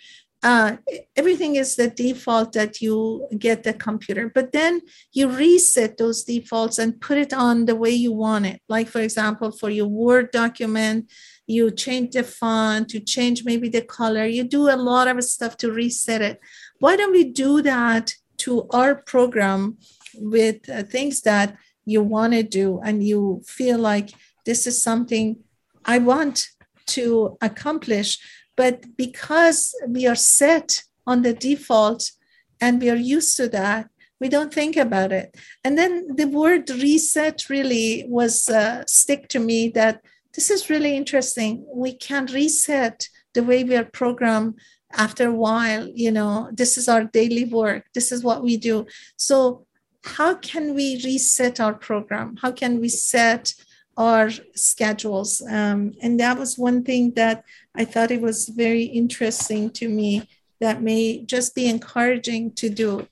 [0.43, 0.77] uh,
[1.15, 4.81] everything is the default that you get the computer but then
[5.13, 8.61] you reset those defaults and put it on the way you want it.
[8.69, 11.11] Like for example for your word document
[11.47, 15.57] you change the font you change maybe the color you do a lot of stuff
[15.59, 16.41] to reset it.
[16.81, 19.79] Why don't we do that to our program
[20.15, 24.11] with uh, things that you want to do and you feel like
[24.45, 25.37] this is something
[25.85, 26.49] i want
[26.87, 28.19] to accomplish
[28.57, 32.13] but because we are set on the default
[32.61, 33.89] and we are used to that,
[34.21, 35.37] we don't think about it.
[35.65, 40.01] And then the word reset really was uh, stick to me that
[40.35, 41.67] this is really interesting.
[41.75, 44.55] We can reset the way we are programmed
[44.93, 45.89] after a while.
[45.89, 47.87] You know, this is our daily work.
[47.95, 48.87] This is what we do.
[49.17, 49.67] So
[50.05, 52.37] how can we reset our program?
[52.41, 53.55] How can we set
[53.97, 55.43] our schedules?
[55.43, 60.29] Um, and that was one thing that I thought it was very interesting to me
[60.61, 63.09] that may just be encouraging to do.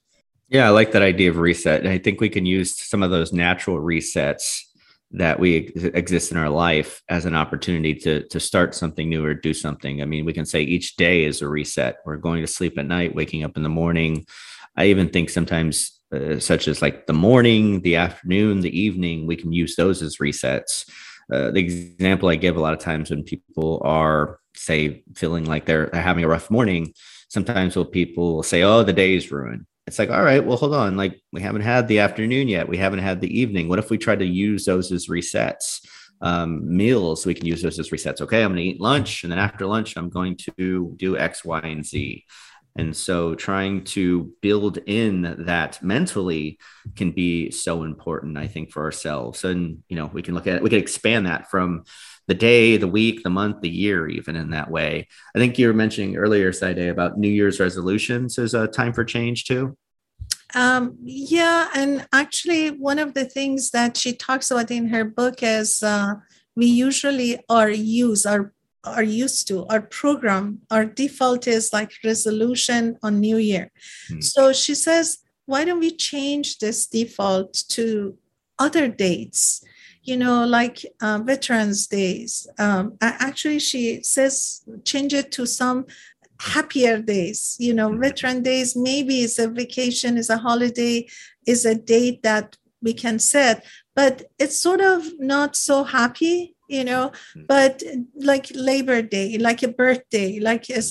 [0.48, 1.86] Yeah, I like that idea of reset.
[1.86, 4.60] I think we can use some of those natural resets
[5.12, 9.34] that we exist in our life as an opportunity to to start something new or
[9.34, 10.02] do something.
[10.02, 11.96] I mean, we can say each day is a reset.
[12.04, 14.26] We're going to sleep at night, waking up in the morning.
[14.76, 19.36] I even think sometimes uh, such as like the morning, the afternoon, the evening, we
[19.36, 20.88] can use those as resets.
[21.32, 25.66] Uh, the example I give a lot of times when people are say feeling like
[25.66, 26.94] they're, having a rough morning,
[27.28, 30.74] sometimes will people say, "Oh, the day is ruined." It's like, all right, well, hold
[30.74, 30.96] on.
[30.96, 32.68] Like we haven't had the afternoon yet.
[32.68, 33.68] We haven't had the evening.
[33.68, 35.84] What if we try to use those as resets?
[36.22, 38.20] Um, meals, we can use those as resets.
[38.20, 41.44] Okay, I'm going to eat lunch, and then after lunch, I'm going to do X,
[41.44, 42.24] Y, and Z.
[42.76, 46.58] And so trying to build in that mentally
[46.94, 49.44] can be so important, I think, for ourselves.
[49.44, 51.84] And, you know, we can look at we can expand that from
[52.30, 55.08] the day, the week, the month, the year, even in that way.
[55.34, 59.04] I think you were mentioning earlier, Saide, about New Year's resolutions as a time for
[59.04, 59.76] change too.
[60.54, 65.42] Um, yeah, and actually, one of the things that she talks about in her book
[65.42, 66.14] is uh,
[66.54, 68.52] we usually are use our
[68.84, 73.70] are used to our program our default is like resolution on new year
[74.08, 74.20] hmm.
[74.22, 78.16] so she says why don't we change this default to
[78.58, 79.62] other dates
[80.02, 82.46] you know, like uh, Veterans Days.
[82.58, 85.86] Um, actually, she says change it to some
[86.40, 87.56] happier days.
[87.58, 88.00] You know, mm-hmm.
[88.00, 91.06] Veteran Days maybe is a vacation, is a holiday,
[91.46, 96.84] is a date that we can set, but it's sort of not so happy you
[96.84, 97.42] know mm-hmm.
[97.46, 97.82] but
[98.14, 100.82] like labor day like a birthday like a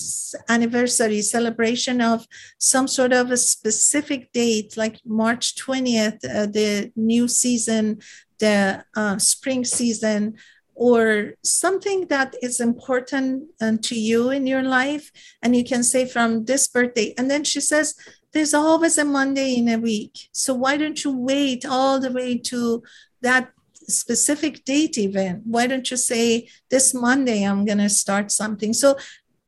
[0.49, 7.27] anniversary celebration of some sort of a specific date like march 20th uh, the new
[7.27, 7.97] season
[8.39, 10.35] the uh, spring season
[10.75, 16.05] or something that is important uh, to you in your life and you can say
[16.05, 17.13] from this birthday.
[17.17, 17.95] And then she says
[18.31, 20.29] there's always a monday in a week.
[20.31, 22.81] So why don't you wait all the way to
[23.21, 25.41] that specific date even?
[25.43, 28.95] Why don't you say this monday i'm going to start something so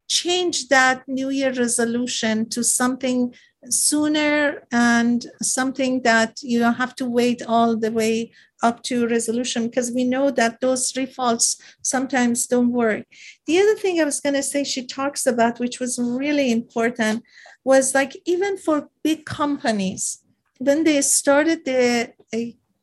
[0.08, 3.34] change that new year resolution to something
[3.70, 8.32] sooner and something that you don't have to wait all the way
[8.64, 13.06] up to resolution because we know that those defaults sometimes don't work.
[13.46, 17.24] The other thing I was going to say she talks about, which was really important,
[17.64, 20.24] was like even for big companies,
[20.60, 22.14] when they started the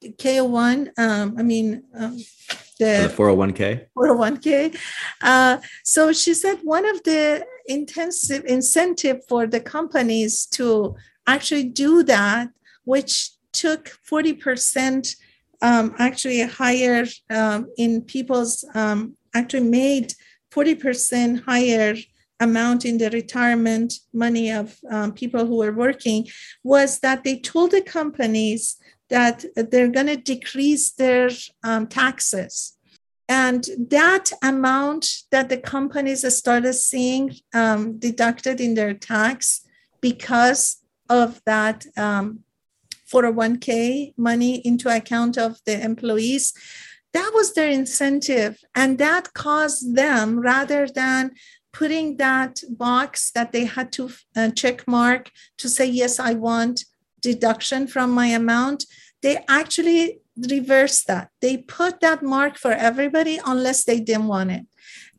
[0.02, 2.18] KO1, um, I mean, um,
[2.78, 4.78] the, the 401k 401k
[5.22, 12.02] uh, so she said one of the intensive incentive for the companies to actually do
[12.02, 12.48] that
[12.84, 15.14] which took 40%
[15.60, 20.14] um, actually higher um, in people's um, actually made
[20.50, 21.94] 40% higher
[22.40, 26.26] amount in the retirement money of um, people who were working
[26.62, 28.76] was that they told the companies
[29.10, 31.28] that they're going to decrease their
[31.64, 32.77] um, taxes.
[33.28, 39.66] And that amount that the companies started seeing um, deducted in their tax
[40.00, 40.78] because
[41.10, 42.40] of that um,
[43.12, 46.54] 401k money into account of the employees,
[47.12, 48.58] that was their incentive.
[48.74, 51.32] And that caused them, rather than
[51.72, 56.84] putting that box that they had to uh, check mark to say, yes, I want
[57.20, 58.84] deduction from my amount,
[59.22, 60.20] they actually
[60.50, 61.30] reversed that.
[61.40, 64.66] They put that mark for everybody unless they didn't want it.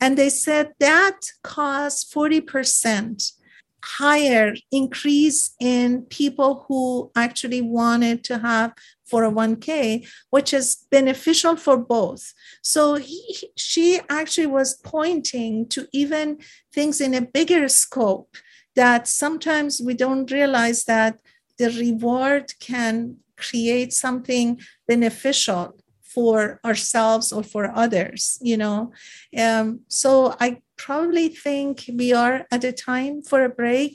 [0.01, 3.33] And they said that caused 40%
[3.83, 8.73] higher increase in people who actually wanted to have
[9.11, 12.33] 401k, which is beneficial for both.
[12.61, 16.39] So he, she actually was pointing to even
[16.73, 18.35] things in a bigger scope
[18.75, 21.19] that sometimes we don't realize that
[21.57, 28.91] the reward can create something beneficial for ourselves or for others you know?
[29.37, 33.93] Um, so i probably think we are at a time for a break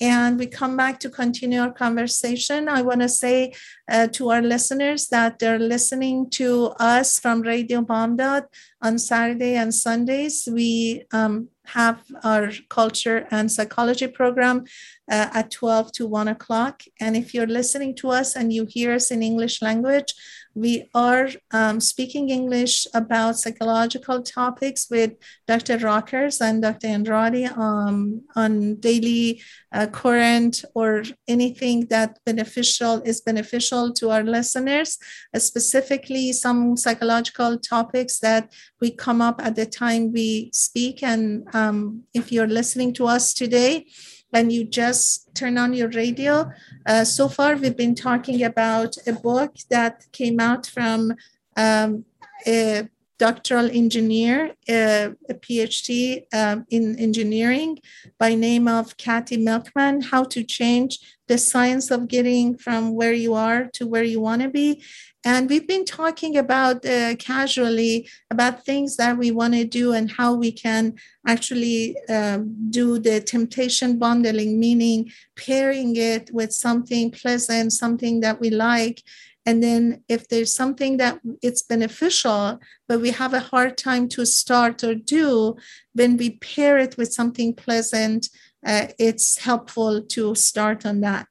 [0.00, 2.68] and we come back to continue our conversation.
[2.68, 3.52] I want to say
[3.90, 8.46] uh, to our listeners that they're listening to us from Radio Bamdad
[8.80, 10.48] on Saturday and Sundays.
[10.50, 14.64] We um, have our culture and psychology program
[15.10, 16.82] uh, at 12 to 1 o'clock.
[16.98, 20.14] And if you're listening to us and you hear us in English language,
[20.54, 25.12] we are um, speaking English about psychological topics with
[25.46, 25.78] Dr.
[25.78, 26.88] Rockers and Dr.
[26.88, 29.42] Andrade um, on daily
[29.72, 34.98] uh, current or anything that beneficial is beneficial to our listeners,
[35.34, 41.02] uh, specifically some psychological topics that we come up at the time we speak.
[41.02, 43.86] And um, if you're listening to us today,
[44.32, 46.50] and you just turn on your radio.
[46.86, 51.14] Uh, so far, we've been talking about a book that came out from
[51.56, 52.04] um,
[52.46, 57.78] a doctoral engineer, a, a PhD um, in engineering
[58.18, 63.34] by name of Kathy Milkman, How to Change the Science of Getting from Where You
[63.34, 64.82] Are to Where You Want to Be.
[65.22, 70.10] And we've been talking about uh, casually about things that we want to do and
[70.10, 70.94] how we can
[71.26, 78.48] actually um, do the temptation bundling, meaning pairing it with something pleasant, something that we
[78.48, 79.02] like.
[79.44, 82.58] And then if there's something that it's beneficial,
[82.88, 85.56] but we have a hard time to start or do,
[85.92, 88.28] when we pair it with something pleasant,
[88.66, 91.26] uh, it's helpful to start on that.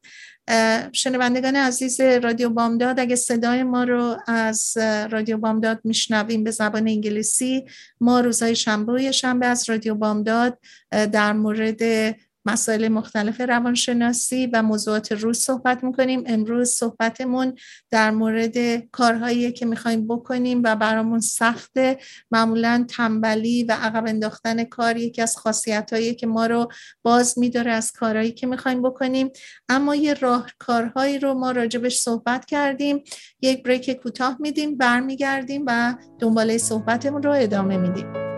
[0.94, 4.78] شنوندگان عزیز رادیو بامداد اگه صدای ما رو از
[5.12, 7.66] رادیو بامداد میشنویم به زبان انگلیسی
[8.02, 10.60] ما روزهای شنبه و شنبه از رادیو بامداد
[10.92, 11.82] در مورد
[12.46, 16.24] مسائل مختلف روانشناسی و موضوعات روز صحبت می‌کنیم.
[16.26, 17.56] امروز صحبتمون
[17.92, 21.98] در مورد کارهایی که می‌خوایم بکنیم و برامون سخته
[22.32, 26.68] معمولا تنبلی و عقب انداختن کار یکی از خاصیت هایی که ما رو
[27.04, 29.30] باز میداره از کارهایی که می‌خوایم بکنیم.
[29.70, 33.04] اما یه راهکارهایی رو ما راجبش صحبت کردیم.
[33.42, 38.29] یک بریک کوتاه میدیم برمیگردیم و دنباله صحبتمون رو ادامه میدیم.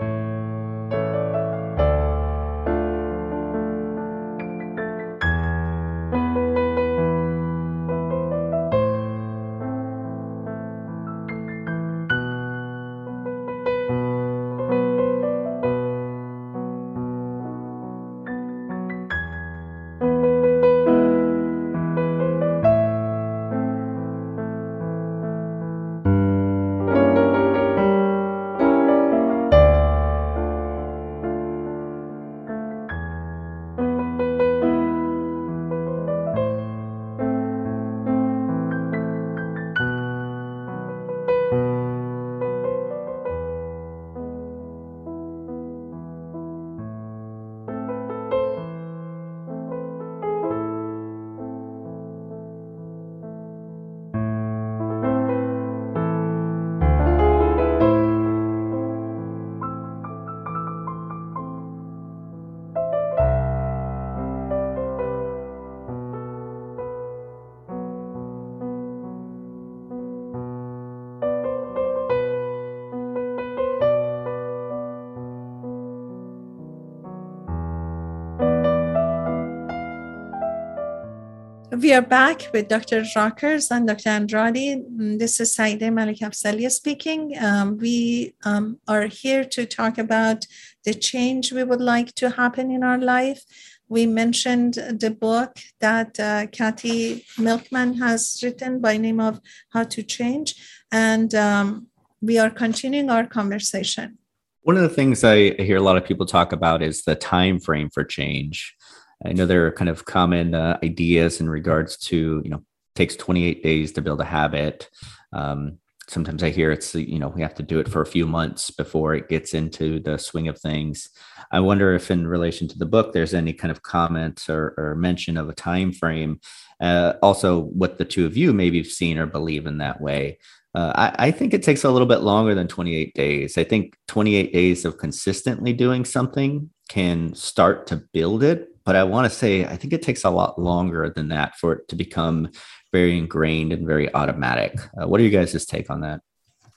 [81.82, 83.04] We are back with Dr.
[83.16, 84.10] Rockers and Dr.
[84.10, 84.84] Andrade.
[84.86, 87.36] Mm, this is Saide Malik Afsalia speaking.
[87.36, 90.46] Um, we um, are here to talk about
[90.84, 93.42] the change we would like to happen in our life.
[93.88, 100.04] We mentioned the book that uh, Kathy Milkman has written by name of How to
[100.04, 100.54] Change,
[100.92, 101.88] and um,
[102.20, 104.18] we are continuing our conversation.
[104.60, 107.58] One of the things I hear a lot of people talk about is the time
[107.58, 108.76] frame for change.
[109.24, 112.64] I know there are kind of common uh, ideas in regards to, you know,
[112.94, 114.90] takes 28 days to build a habit.
[115.32, 118.26] Um, sometimes I hear it's, you know, we have to do it for a few
[118.26, 121.08] months before it gets into the swing of things.
[121.50, 124.94] I wonder if, in relation to the book, there's any kind of comments or, or
[124.94, 126.40] mention of a time frame.
[126.80, 130.38] Uh, also, what the two of you maybe have seen or believe in that way.
[130.74, 133.58] Uh, I, I, think it takes a little bit longer than 28 days.
[133.58, 138.71] I think 28 days of consistently doing something can start to build it.
[138.84, 141.74] But I want to say, I think it takes a lot longer than that for
[141.74, 142.50] it to become
[142.92, 144.78] very ingrained and very automatic.
[145.00, 146.20] Uh, what are you guys' take on that?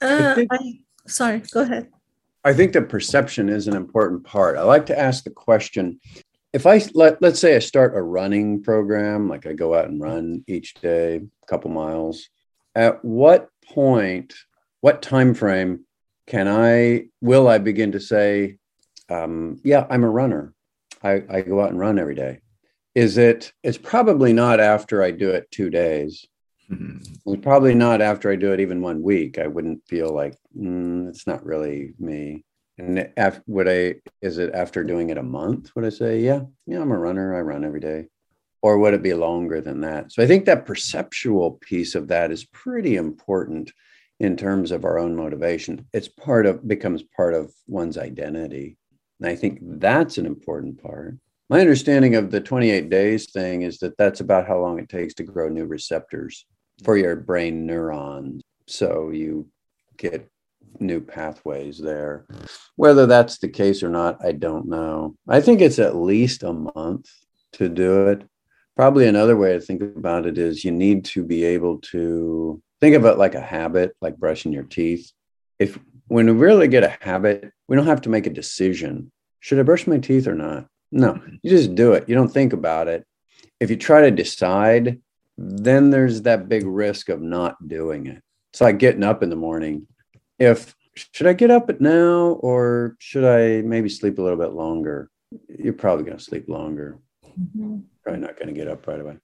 [0.01, 1.89] Uh, I, sorry, go ahead.
[2.43, 4.57] I think the perception is an important part.
[4.57, 5.99] I like to ask the question
[6.55, 9.99] if I let let's say I start a running program, like I go out and
[10.01, 12.29] run each day, a couple miles.
[12.73, 14.33] At what point,
[14.79, 15.85] what time frame
[16.27, 18.57] can I will I begin to say,
[19.09, 20.53] um, yeah, I'm a runner.
[21.05, 22.39] I, I go out and run every day.
[22.95, 23.53] Is it?
[23.63, 26.25] It's probably not after I do it two days.
[26.71, 27.41] Mm-hmm.
[27.41, 29.37] Probably not after I do it even one week.
[29.37, 32.43] I wouldn't feel like mm, it's not really me.
[32.77, 33.95] And af- would I?
[34.21, 35.71] Is it after doing it a month?
[35.75, 37.35] Would I say, yeah, yeah, I'm a runner.
[37.35, 38.07] I run every day,
[38.61, 40.11] or would it be longer than that?
[40.11, 43.71] So I think that perceptual piece of that is pretty important
[44.19, 45.87] in terms of our own motivation.
[45.93, 48.77] It's part of becomes part of one's identity,
[49.19, 51.17] and I think that's an important part.
[51.49, 55.13] My understanding of the 28 days thing is that that's about how long it takes
[55.15, 56.45] to grow new receptors
[56.83, 57.03] for mm-hmm.
[57.03, 58.41] your brain neurons.
[58.67, 59.47] So you
[59.97, 60.29] get
[60.79, 62.25] new pathways there.
[62.75, 65.15] Whether that's the case or not, I don't know.
[65.27, 67.09] I think it's at least a month
[67.53, 68.23] to do it.
[68.75, 72.95] Probably another way to think about it is you need to be able to think
[72.95, 75.11] of it like a habit, like brushing your teeth.
[75.59, 79.11] If when we really get a habit, we don't have to make a decision.
[79.39, 80.67] Should I brush my teeth or not?
[80.91, 82.07] No, you just do it.
[82.07, 83.05] You don't think about it.
[83.59, 85.01] If you try to decide,
[85.37, 88.21] then there's that big risk of not doing it.
[88.51, 89.87] It's like getting up in the morning.
[90.39, 94.53] If should I get up at now or should I maybe sleep a little bit
[94.53, 95.09] longer?
[95.49, 96.99] You're probably going to sleep longer.
[97.25, 97.79] Mm-hmm.
[98.03, 99.17] Probably not going to get up right away.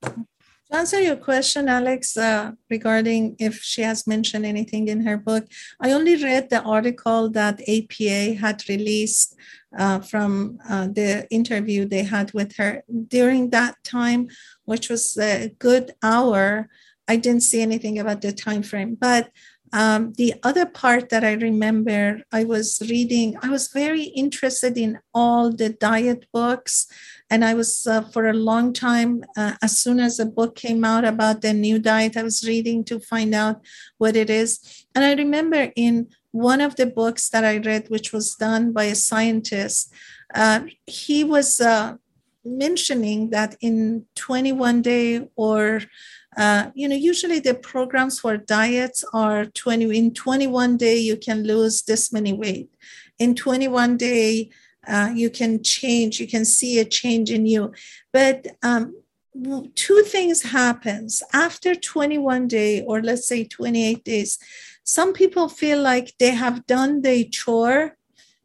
[0.71, 5.45] To answer your question, Alex, uh, regarding if she has mentioned anything in her book,
[5.81, 9.35] I only read the article that APA had released
[9.77, 12.83] uh, from uh, the interview they had with her.
[13.09, 14.29] During that time,
[14.63, 16.69] which was a good hour,
[17.05, 18.95] I didn't see anything about the time frame.
[18.95, 19.29] But
[19.73, 24.99] um, the other part that I remember, I was reading, I was very interested in
[25.13, 26.87] all the diet books
[27.29, 30.83] and I was uh, for a long time, uh, as soon as a book came
[30.83, 33.61] out about the new diet, I was reading to find out
[33.97, 34.85] what it is.
[34.93, 38.85] And I remember in one of the books that I read, which was done by
[38.85, 39.93] a scientist,
[40.35, 41.95] uh, he was uh,
[42.43, 45.81] mentioning that in 21 day or
[46.37, 51.43] uh, you know usually the programs for diets are 20 in 21 day you can
[51.43, 52.69] lose this many weight.
[53.19, 54.49] In 21 day
[54.87, 57.73] uh, you can change you can see a change in you.
[58.13, 58.95] But um,
[59.75, 61.21] two things happens.
[61.33, 64.39] After 21 day or let's say 28 days
[64.83, 67.97] some people feel like they have done the chore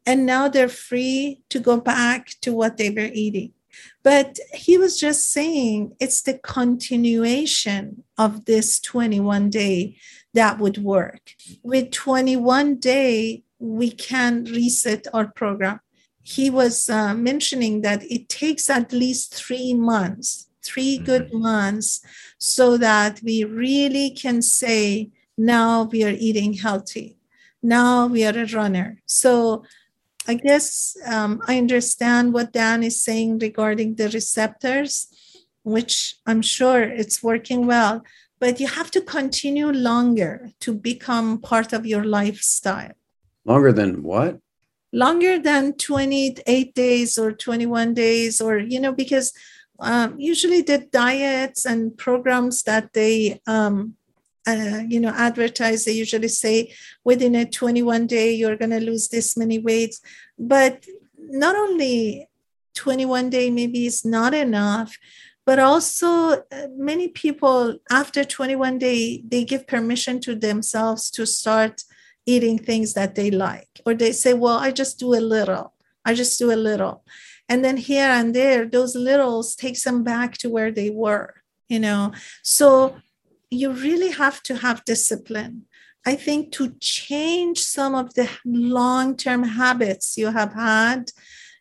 [0.05, 3.51] and now they're free to go back to what they were eating
[4.07, 9.97] but he was just saying it's the continuation of this 21 day
[10.33, 15.79] that would work with 21 day we can reset our program
[16.27, 21.05] he was uh, mentioning that it takes at least three months, 3 mm-hmm.
[21.05, 22.01] good months,
[22.37, 27.15] so that we really can say, now we are eating healthy.
[27.63, 29.01] Now we are a runner.
[29.05, 29.63] So
[30.27, 35.07] I guess um, I understand what Dan is saying regarding the receptors,
[35.63, 38.03] which I'm sure it's working well,
[38.39, 42.91] but you have to continue longer to become part of your lifestyle.
[43.45, 44.39] Longer than what?
[44.93, 49.33] longer than 28 days or 21 days or you know because
[49.79, 53.93] um, usually the diets and programs that they um,
[54.47, 56.73] uh, you know advertise they usually say
[57.03, 60.01] within a 21 day you're going to lose this many weights
[60.39, 60.85] but
[61.17, 62.27] not only
[62.75, 64.97] 21 day maybe is not enough
[65.45, 71.83] but also uh, many people after 21 day they give permission to themselves to start
[72.27, 73.69] eating things that they like.
[73.85, 75.73] Or they say, well, I just do a little.
[76.05, 77.03] I just do a little.
[77.49, 81.35] And then here and there, those littles takes them back to where they were,
[81.69, 82.11] you know.
[82.43, 82.97] So
[83.49, 85.65] you really have to have discipline.
[86.05, 91.11] I think to change some of the long term habits you have had,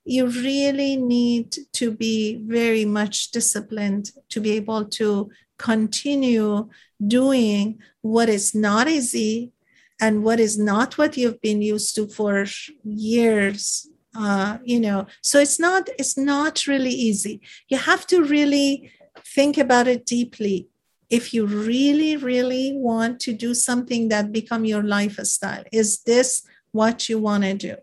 [0.05, 6.68] you really need to be very much disciplined to be able to continue
[7.05, 9.53] doing what is not easy
[10.01, 12.47] and what is not what you've been used to for
[12.84, 15.07] years uh, you know.
[15.20, 17.43] So it's not it's not really easy.
[17.68, 18.91] You have to really
[19.34, 20.68] think about it deeply
[21.11, 25.65] if you really, really want to do something that become your lifestyle.
[25.73, 26.43] Is this
[26.73, 27.77] what you want to do?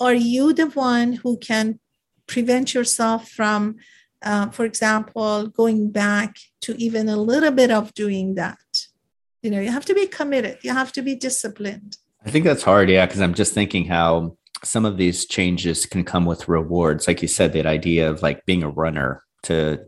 [0.00, 1.78] Are you the one who can
[2.26, 3.76] prevent yourself from,
[4.22, 8.58] uh, for example, going back to even a little bit of doing that?
[9.42, 10.58] You know, you have to be committed.
[10.62, 11.98] You have to be disciplined.
[12.24, 16.04] I think that's hard, yeah, because I'm just thinking how some of these changes can
[16.04, 17.08] come with rewards.
[17.08, 19.80] Like you said, that idea of like being a runner to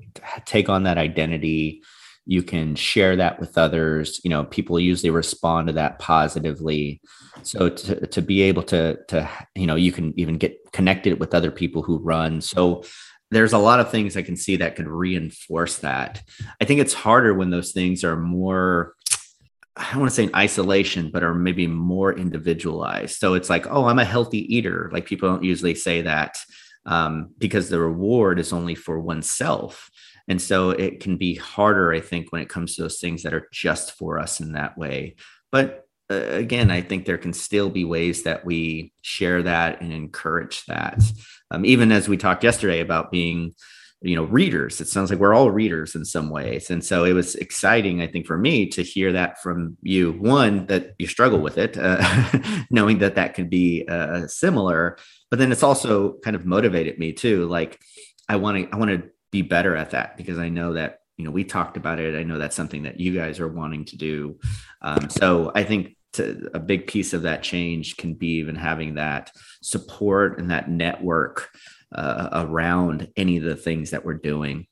[0.45, 1.83] take on that identity
[2.27, 7.01] you can share that with others you know people usually respond to that positively
[7.43, 11.35] so to, to be able to to you know you can even get connected with
[11.35, 12.83] other people who run so
[13.31, 16.23] there's a lot of things i can see that could reinforce that
[16.61, 18.95] i think it's harder when those things are more
[19.77, 23.19] I don't want to say in isolation, but are maybe more individualized.
[23.19, 24.89] So it's like, oh, I'm a healthy eater.
[24.93, 26.37] Like people don't usually say that
[26.87, 29.91] um, because the reward is only for oneself.
[30.29, 33.35] And so it can be harder, I think, when it comes to those things that
[33.35, 35.17] are just for us in that way.
[35.53, 39.93] But uh, again, I think there can still be ways that we share that and
[39.93, 41.03] encourage that.
[41.51, 43.55] Um, even as we talked yesterday about being,
[44.03, 46.69] you know, readers, it sounds like we're all readers in some ways.
[46.69, 50.13] And so it was exciting, I think, for me to hear that from you.
[50.13, 52.03] One, that you struggle with it, uh,
[52.71, 54.99] knowing that that could be uh, similar.
[55.31, 57.47] But then it's also kind of motivated me too.
[57.47, 57.81] Like,
[58.29, 61.25] I want to, I want to be better at that because I know that you
[61.25, 62.15] know we talked about it.
[62.15, 64.39] I know that's something that you guys are wanting to do.
[64.81, 68.95] Um, so I think to, a big piece of that change can be even having
[68.95, 71.49] that support and that network
[71.93, 74.69] uh, around any of the things that we're doing.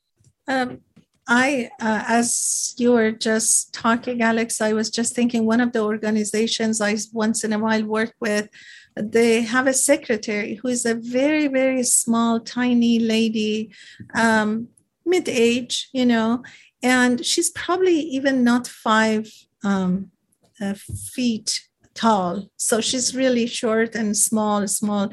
[0.46, 0.82] Um,
[1.26, 5.82] I, uh, as you were just talking, Alex, I was just thinking one of the
[5.82, 8.48] organizations I once in a while work with
[8.96, 13.70] they have a secretary who is a very very small tiny lady
[14.14, 14.68] um,
[15.06, 16.42] mid-age you know
[16.82, 19.30] and she's probably even not five
[19.62, 20.10] um,
[20.60, 22.48] uh, feet tall.
[22.56, 25.10] So she's really short and small small.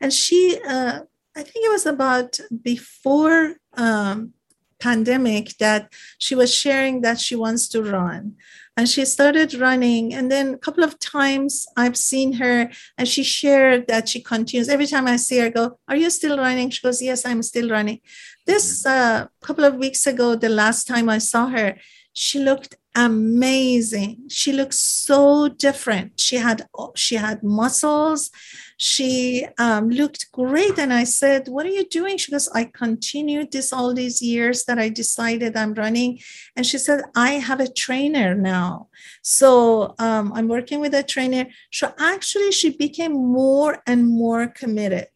[0.00, 1.00] And she uh,
[1.34, 4.34] i think it was about before um,
[4.80, 8.34] pandemic that she was sharing that she wants to run
[8.76, 10.14] and she started running.
[10.14, 14.68] And then a couple of times i've seen her and she shared that she continues.
[14.68, 16.70] Every time i see her I go are you still running?
[16.70, 18.00] She goes yes i'm still running.
[18.46, 21.76] This uh, couple of weeks ago the last time i saw her
[22.12, 24.28] she looked amazing.
[24.28, 26.20] She looked so different.
[26.20, 28.30] She had she had muscles.
[28.76, 30.78] She um, looked great.
[30.78, 32.18] And i said what are you doing?
[32.18, 36.18] She goes i continued this all these years that i decided i'm running.
[36.54, 38.88] And she said i have a trainer now.
[39.22, 41.46] So um, i'm working with a trainer.
[41.72, 45.08] So actually she became more and more committed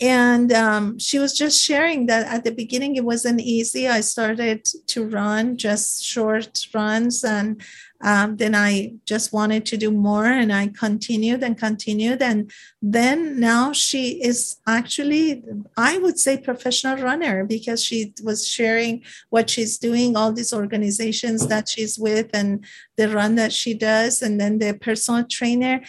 [0.00, 3.88] and um, she was just sharing that at the beginning it wasn't easy.
[3.88, 7.62] I started to run just short runs and
[8.00, 12.22] um, then i just wanted to do more and i continued and continued.
[12.22, 15.42] And then now she is actually
[15.76, 21.48] i would say professional runner because she was sharing what she's doing all these organizations
[21.48, 22.64] that she's with and
[22.96, 25.80] the run that she does and then the personal trainer.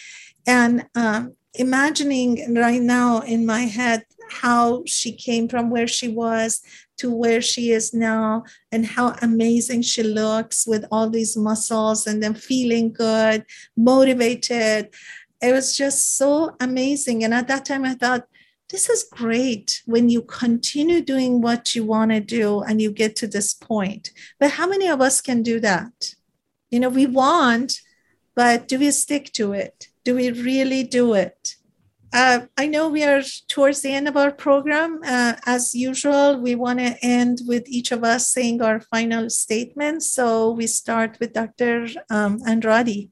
[0.47, 6.61] And um, imagining right now in my head how she came from where she was
[6.97, 12.21] to where she is now and how amazing she looks with all these muscles and
[12.21, 13.45] then feeling good,
[13.75, 14.89] motivated.
[15.41, 17.23] It was just so amazing.
[17.23, 18.27] And at that time, I thought,
[18.69, 23.15] this is great when you continue doing what you want to do and you get
[23.15, 24.11] to this point.
[24.39, 26.13] But how many of us can do that?
[26.69, 27.81] You know, we want,
[28.35, 29.88] but do we stick to it?
[30.09, 31.55] Do we really do it?
[32.11, 35.01] Uh, I know we are towards the end of our program.
[35.05, 40.01] Uh, as usual, we want to end with each of us saying our final statement.
[40.01, 41.89] So we start with Dr.
[42.09, 43.11] Um, Andrade.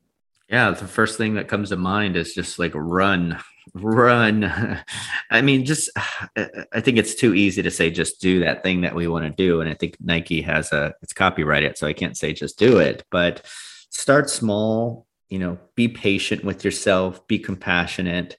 [0.50, 3.38] Yeah, the first thing that comes to mind is just like run,
[3.76, 4.52] run.
[5.30, 5.91] I mean, just
[6.36, 9.30] I think it's too easy to say just do that thing that we want to
[9.30, 12.80] do, and I think Nike has a it's copyrighted, so I can't say just do
[12.80, 13.45] it, but
[13.91, 15.07] start small.
[15.30, 18.38] You know, be patient with yourself, be compassionate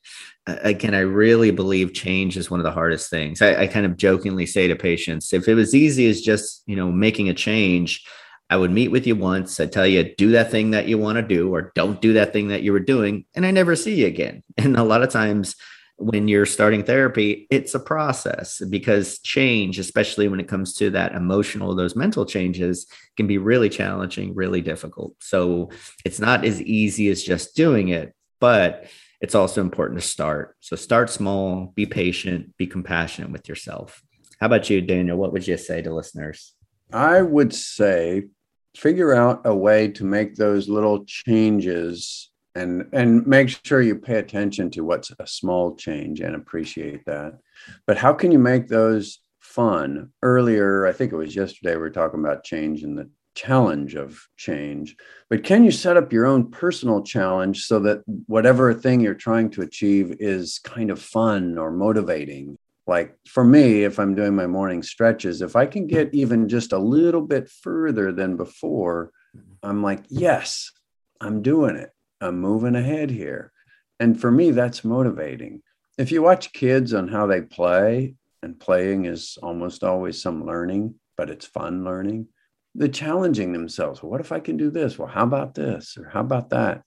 [0.63, 3.43] again, I really believe change is one of the hardest things.
[3.43, 6.77] I, I, kind of jokingly say to patients, if it was easy as just, you
[6.77, 8.05] know, making a change,
[8.51, 9.61] I would meet with you once.
[9.61, 12.33] I'd tell you, do that thing that you want to do, or don't do that
[12.33, 13.27] thing that you were doing.
[13.35, 14.43] And I never see you again.
[14.57, 15.55] And a lot of times
[15.99, 21.13] when you're starting therapy, it's a process because change, especially when it comes to that
[21.13, 22.87] emotional, those mental changes,
[23.17, 25.15] can be really challenging, really difficult.
[25.21, 25.71] So
[26.05, 28.15] it's not as easy as just doing it.
[28.41, 28.87] But
[29.21, 30.55] it's also important to start.
[30.61, 34.01] So start small, be patient, be compassionate with yourself.
[34.41, 35.17] How about you, Daniel?
[35.17, 36.55] What would you say to listeners?
[36.93, 38.29] I would say
[38.77, 42.28] figure out a way to make those little changes
[42.59, 47.39] and and make sure you pay attention to what's a small change and appreciate that.
[47.87, 50.11] But how can you make those fun?
[50.23, 54.21] Earlier i think it was yesterday we were talking about change and the challenge of
[54.37, 54.97] change.
[55.31, 59.51] But can you set up your own personal challenge so that whatever thing you're trying
[59.51, 62.59] to achieve is kind of fun or motivating?
[62.89, 66.73] Like for me if i'm doing my morning stretches if i can get even just
[66.73, 69.53] a little bit further than before mm-hmm.
[69.63, 70.73] i'm like yes
[71.21, 71.91] i'm doing it
[72.21, 73.53] i'm moving ahead here.
[74.01, 75.63] And for me that's motivating.
[75.99, 80.95] If you watch kids on how they play and playing is almost always some learning
[81.17, 82.29] but it's fun learning
[82.75, 84.03] they're challenging themselves.
[84.03, 84.99] Well, what if i can do this?
[84.99, 85.97] Well how about this?
[85.99, 86.83] Or how about that?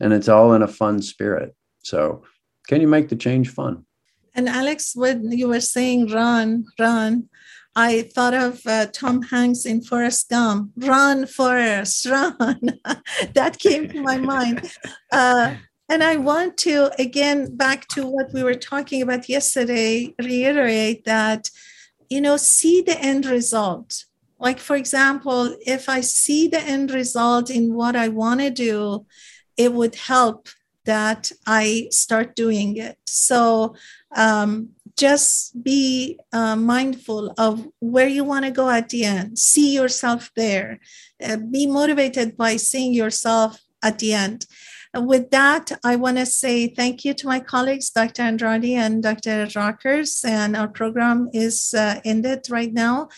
[0.00, 1.54] And it's all in a fun spirit.
[1.82, 2.24] So
[2.68, 3.84] can you make the change fun?
[4.34, 7.28] And Alex, when you were saying run, run,
[7.78, 10.72] I thought of uh, Tom Hanks in Forrest Gump.
[10.78, 12.80] Run, Forrest, run.
[13.34, 14.72] that came to my mind.
[15.12, 15.54] Uh,
[15.88, 21.48] and I want to, again, back to what we were talking about yesterday, reiterate that,
[22.10, 24.04] you know, see the end result.
[24.38, 29.06] Like, for example, if I see the end result in what I want to do,
[29.56, 30.48] it would help
[30.84, 32.98] that I start doing it.
[33.06, 33.76] So
[34.14, 39.38] um, just be uh, mindful of where you want to go at the end.
[39.38, 40.80] See yourself there.
[41.22, 44.46] Uh, be motivated by seeing yourself at the end.
[44.94, 48.22] with that, I want to say thank you to my colleagues, Dr.
[48.22, 49.46] Andrade and Dr.
[49.54, 50.24] Rockers.
[50.24, 53.08] And our program is uh, ended right now.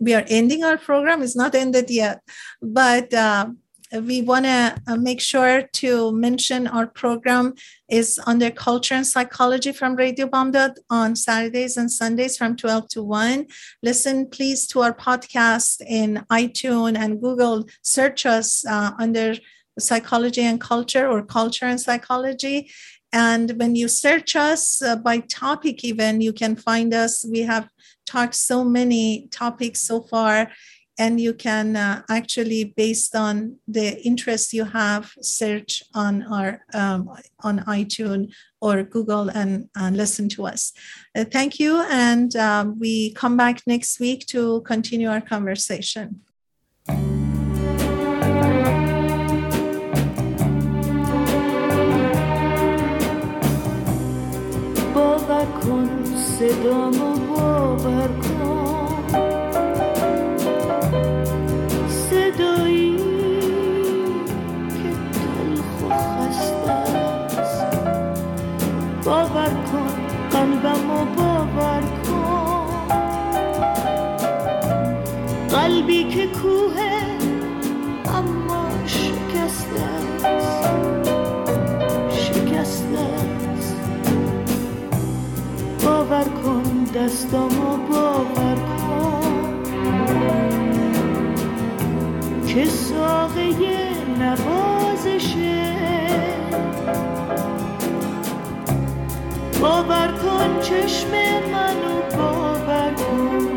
[0.00, 1.22] We are ending our program.
[1.22, 2.18] It's not ended yet,
[2.60, 3.50] but uh,
[3.92, 7.54] we want to uh, make sure to mention our program
[7.88, 13.02] is under culture and psychology from Radio Bamdad on Saturdays and Sundays from 12 to
[13.02, 13.46] 1.
[13.82, 17.66] Listen, please, to our podcast in iTunes and Google.
[17.82, 19.34] Search us uh, under
[19.78, 22.70] psychology and culture or culture and psychology.
[23.12, 27.24] And when you search us uh, by topic, even you can find us.
[27.28, 27.68] We have
[28.06, 30.50] talked so many topics so far
[30.99, 37.09] and you can uh, actually based on the interest you have search on our um,
[37.43, 40.71] on itunes or google and, and listen to us
[41.15, 46.21] uh, thank you and um, we come back next week to continue our conversation
[54.95, 57.08] باور کن صدامو
[87.00, 89.62] دستامو باور کن
[92.46, 93.42] که ساقه
[94.18, 95.76] نوازشه
[99.60, 101.10] باور کن چشم
[101.52, 103.48] منو باور کن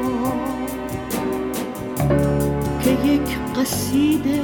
[2.83, 4.41] که یک قصیده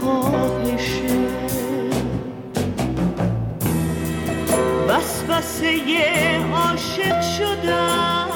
[0.00, 1.45] خواهشه.
[5.36, 5.68] وسوسه
[6.54, 8.28] عاشق شدم.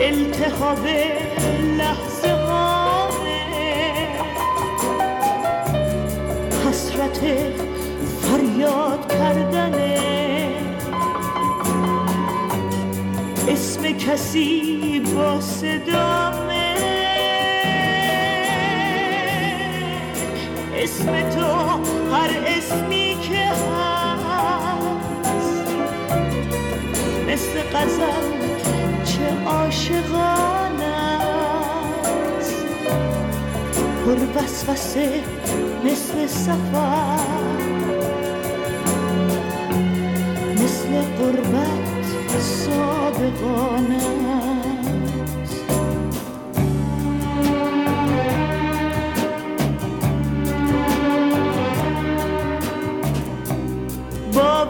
[0.00, 0.86] التهاب
[1.78, 2.38] لحظه
[6.68, 7.20] حسرت
[8.22, 9.98] فریاد کردنه
[13.48, 16.57] اسم کسی با صدامه
[20.88, 21.46] اسم تو
[22.14, 24.48] هر اسمی که هست.
[27.28, 28.22] مثل قزل
[29.04, 30.84] چه عاشقانه
[32.38, 32.66] است.
[34.04, 35.22] پر وسوسه
[35.84, 37.18] مثل سفر
[40.54, 44.02] مثل قربت صادقانه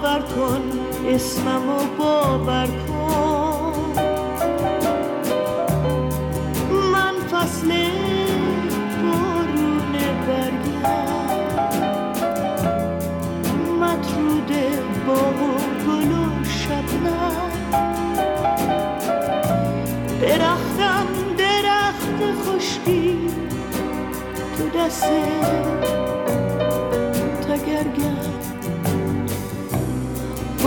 [0.09, 0.63] باور کن
[1.07, 3.93] اسممو باور کن.
[6.93, 7.69] من فصل
[9.03, 9.93] بارون
[10.27, 10.89] برگم.
[13.81, 14.51] مطرود
[15.07, 15.21] با
[16.45, 17.51] شبنم.
[20.21, 21.07] درختم
[21.39, 23.19] درخت خشکی
[24.57, 25.98] تو دست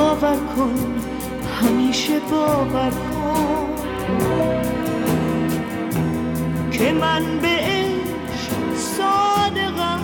[0.02, 0.96] باور کن
[1.62, 3.70] همیشه باور کن
[6.72, 10.02] که من به عشق صادقم.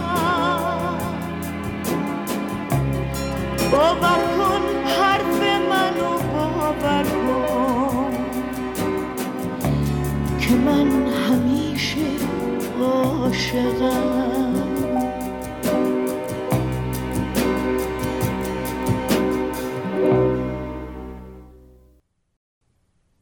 [3.72, 8.14] باور کن حرف منو باور کن
[10.40, 12.08] که من همیشه
[12.82, 14.27] عاشقم.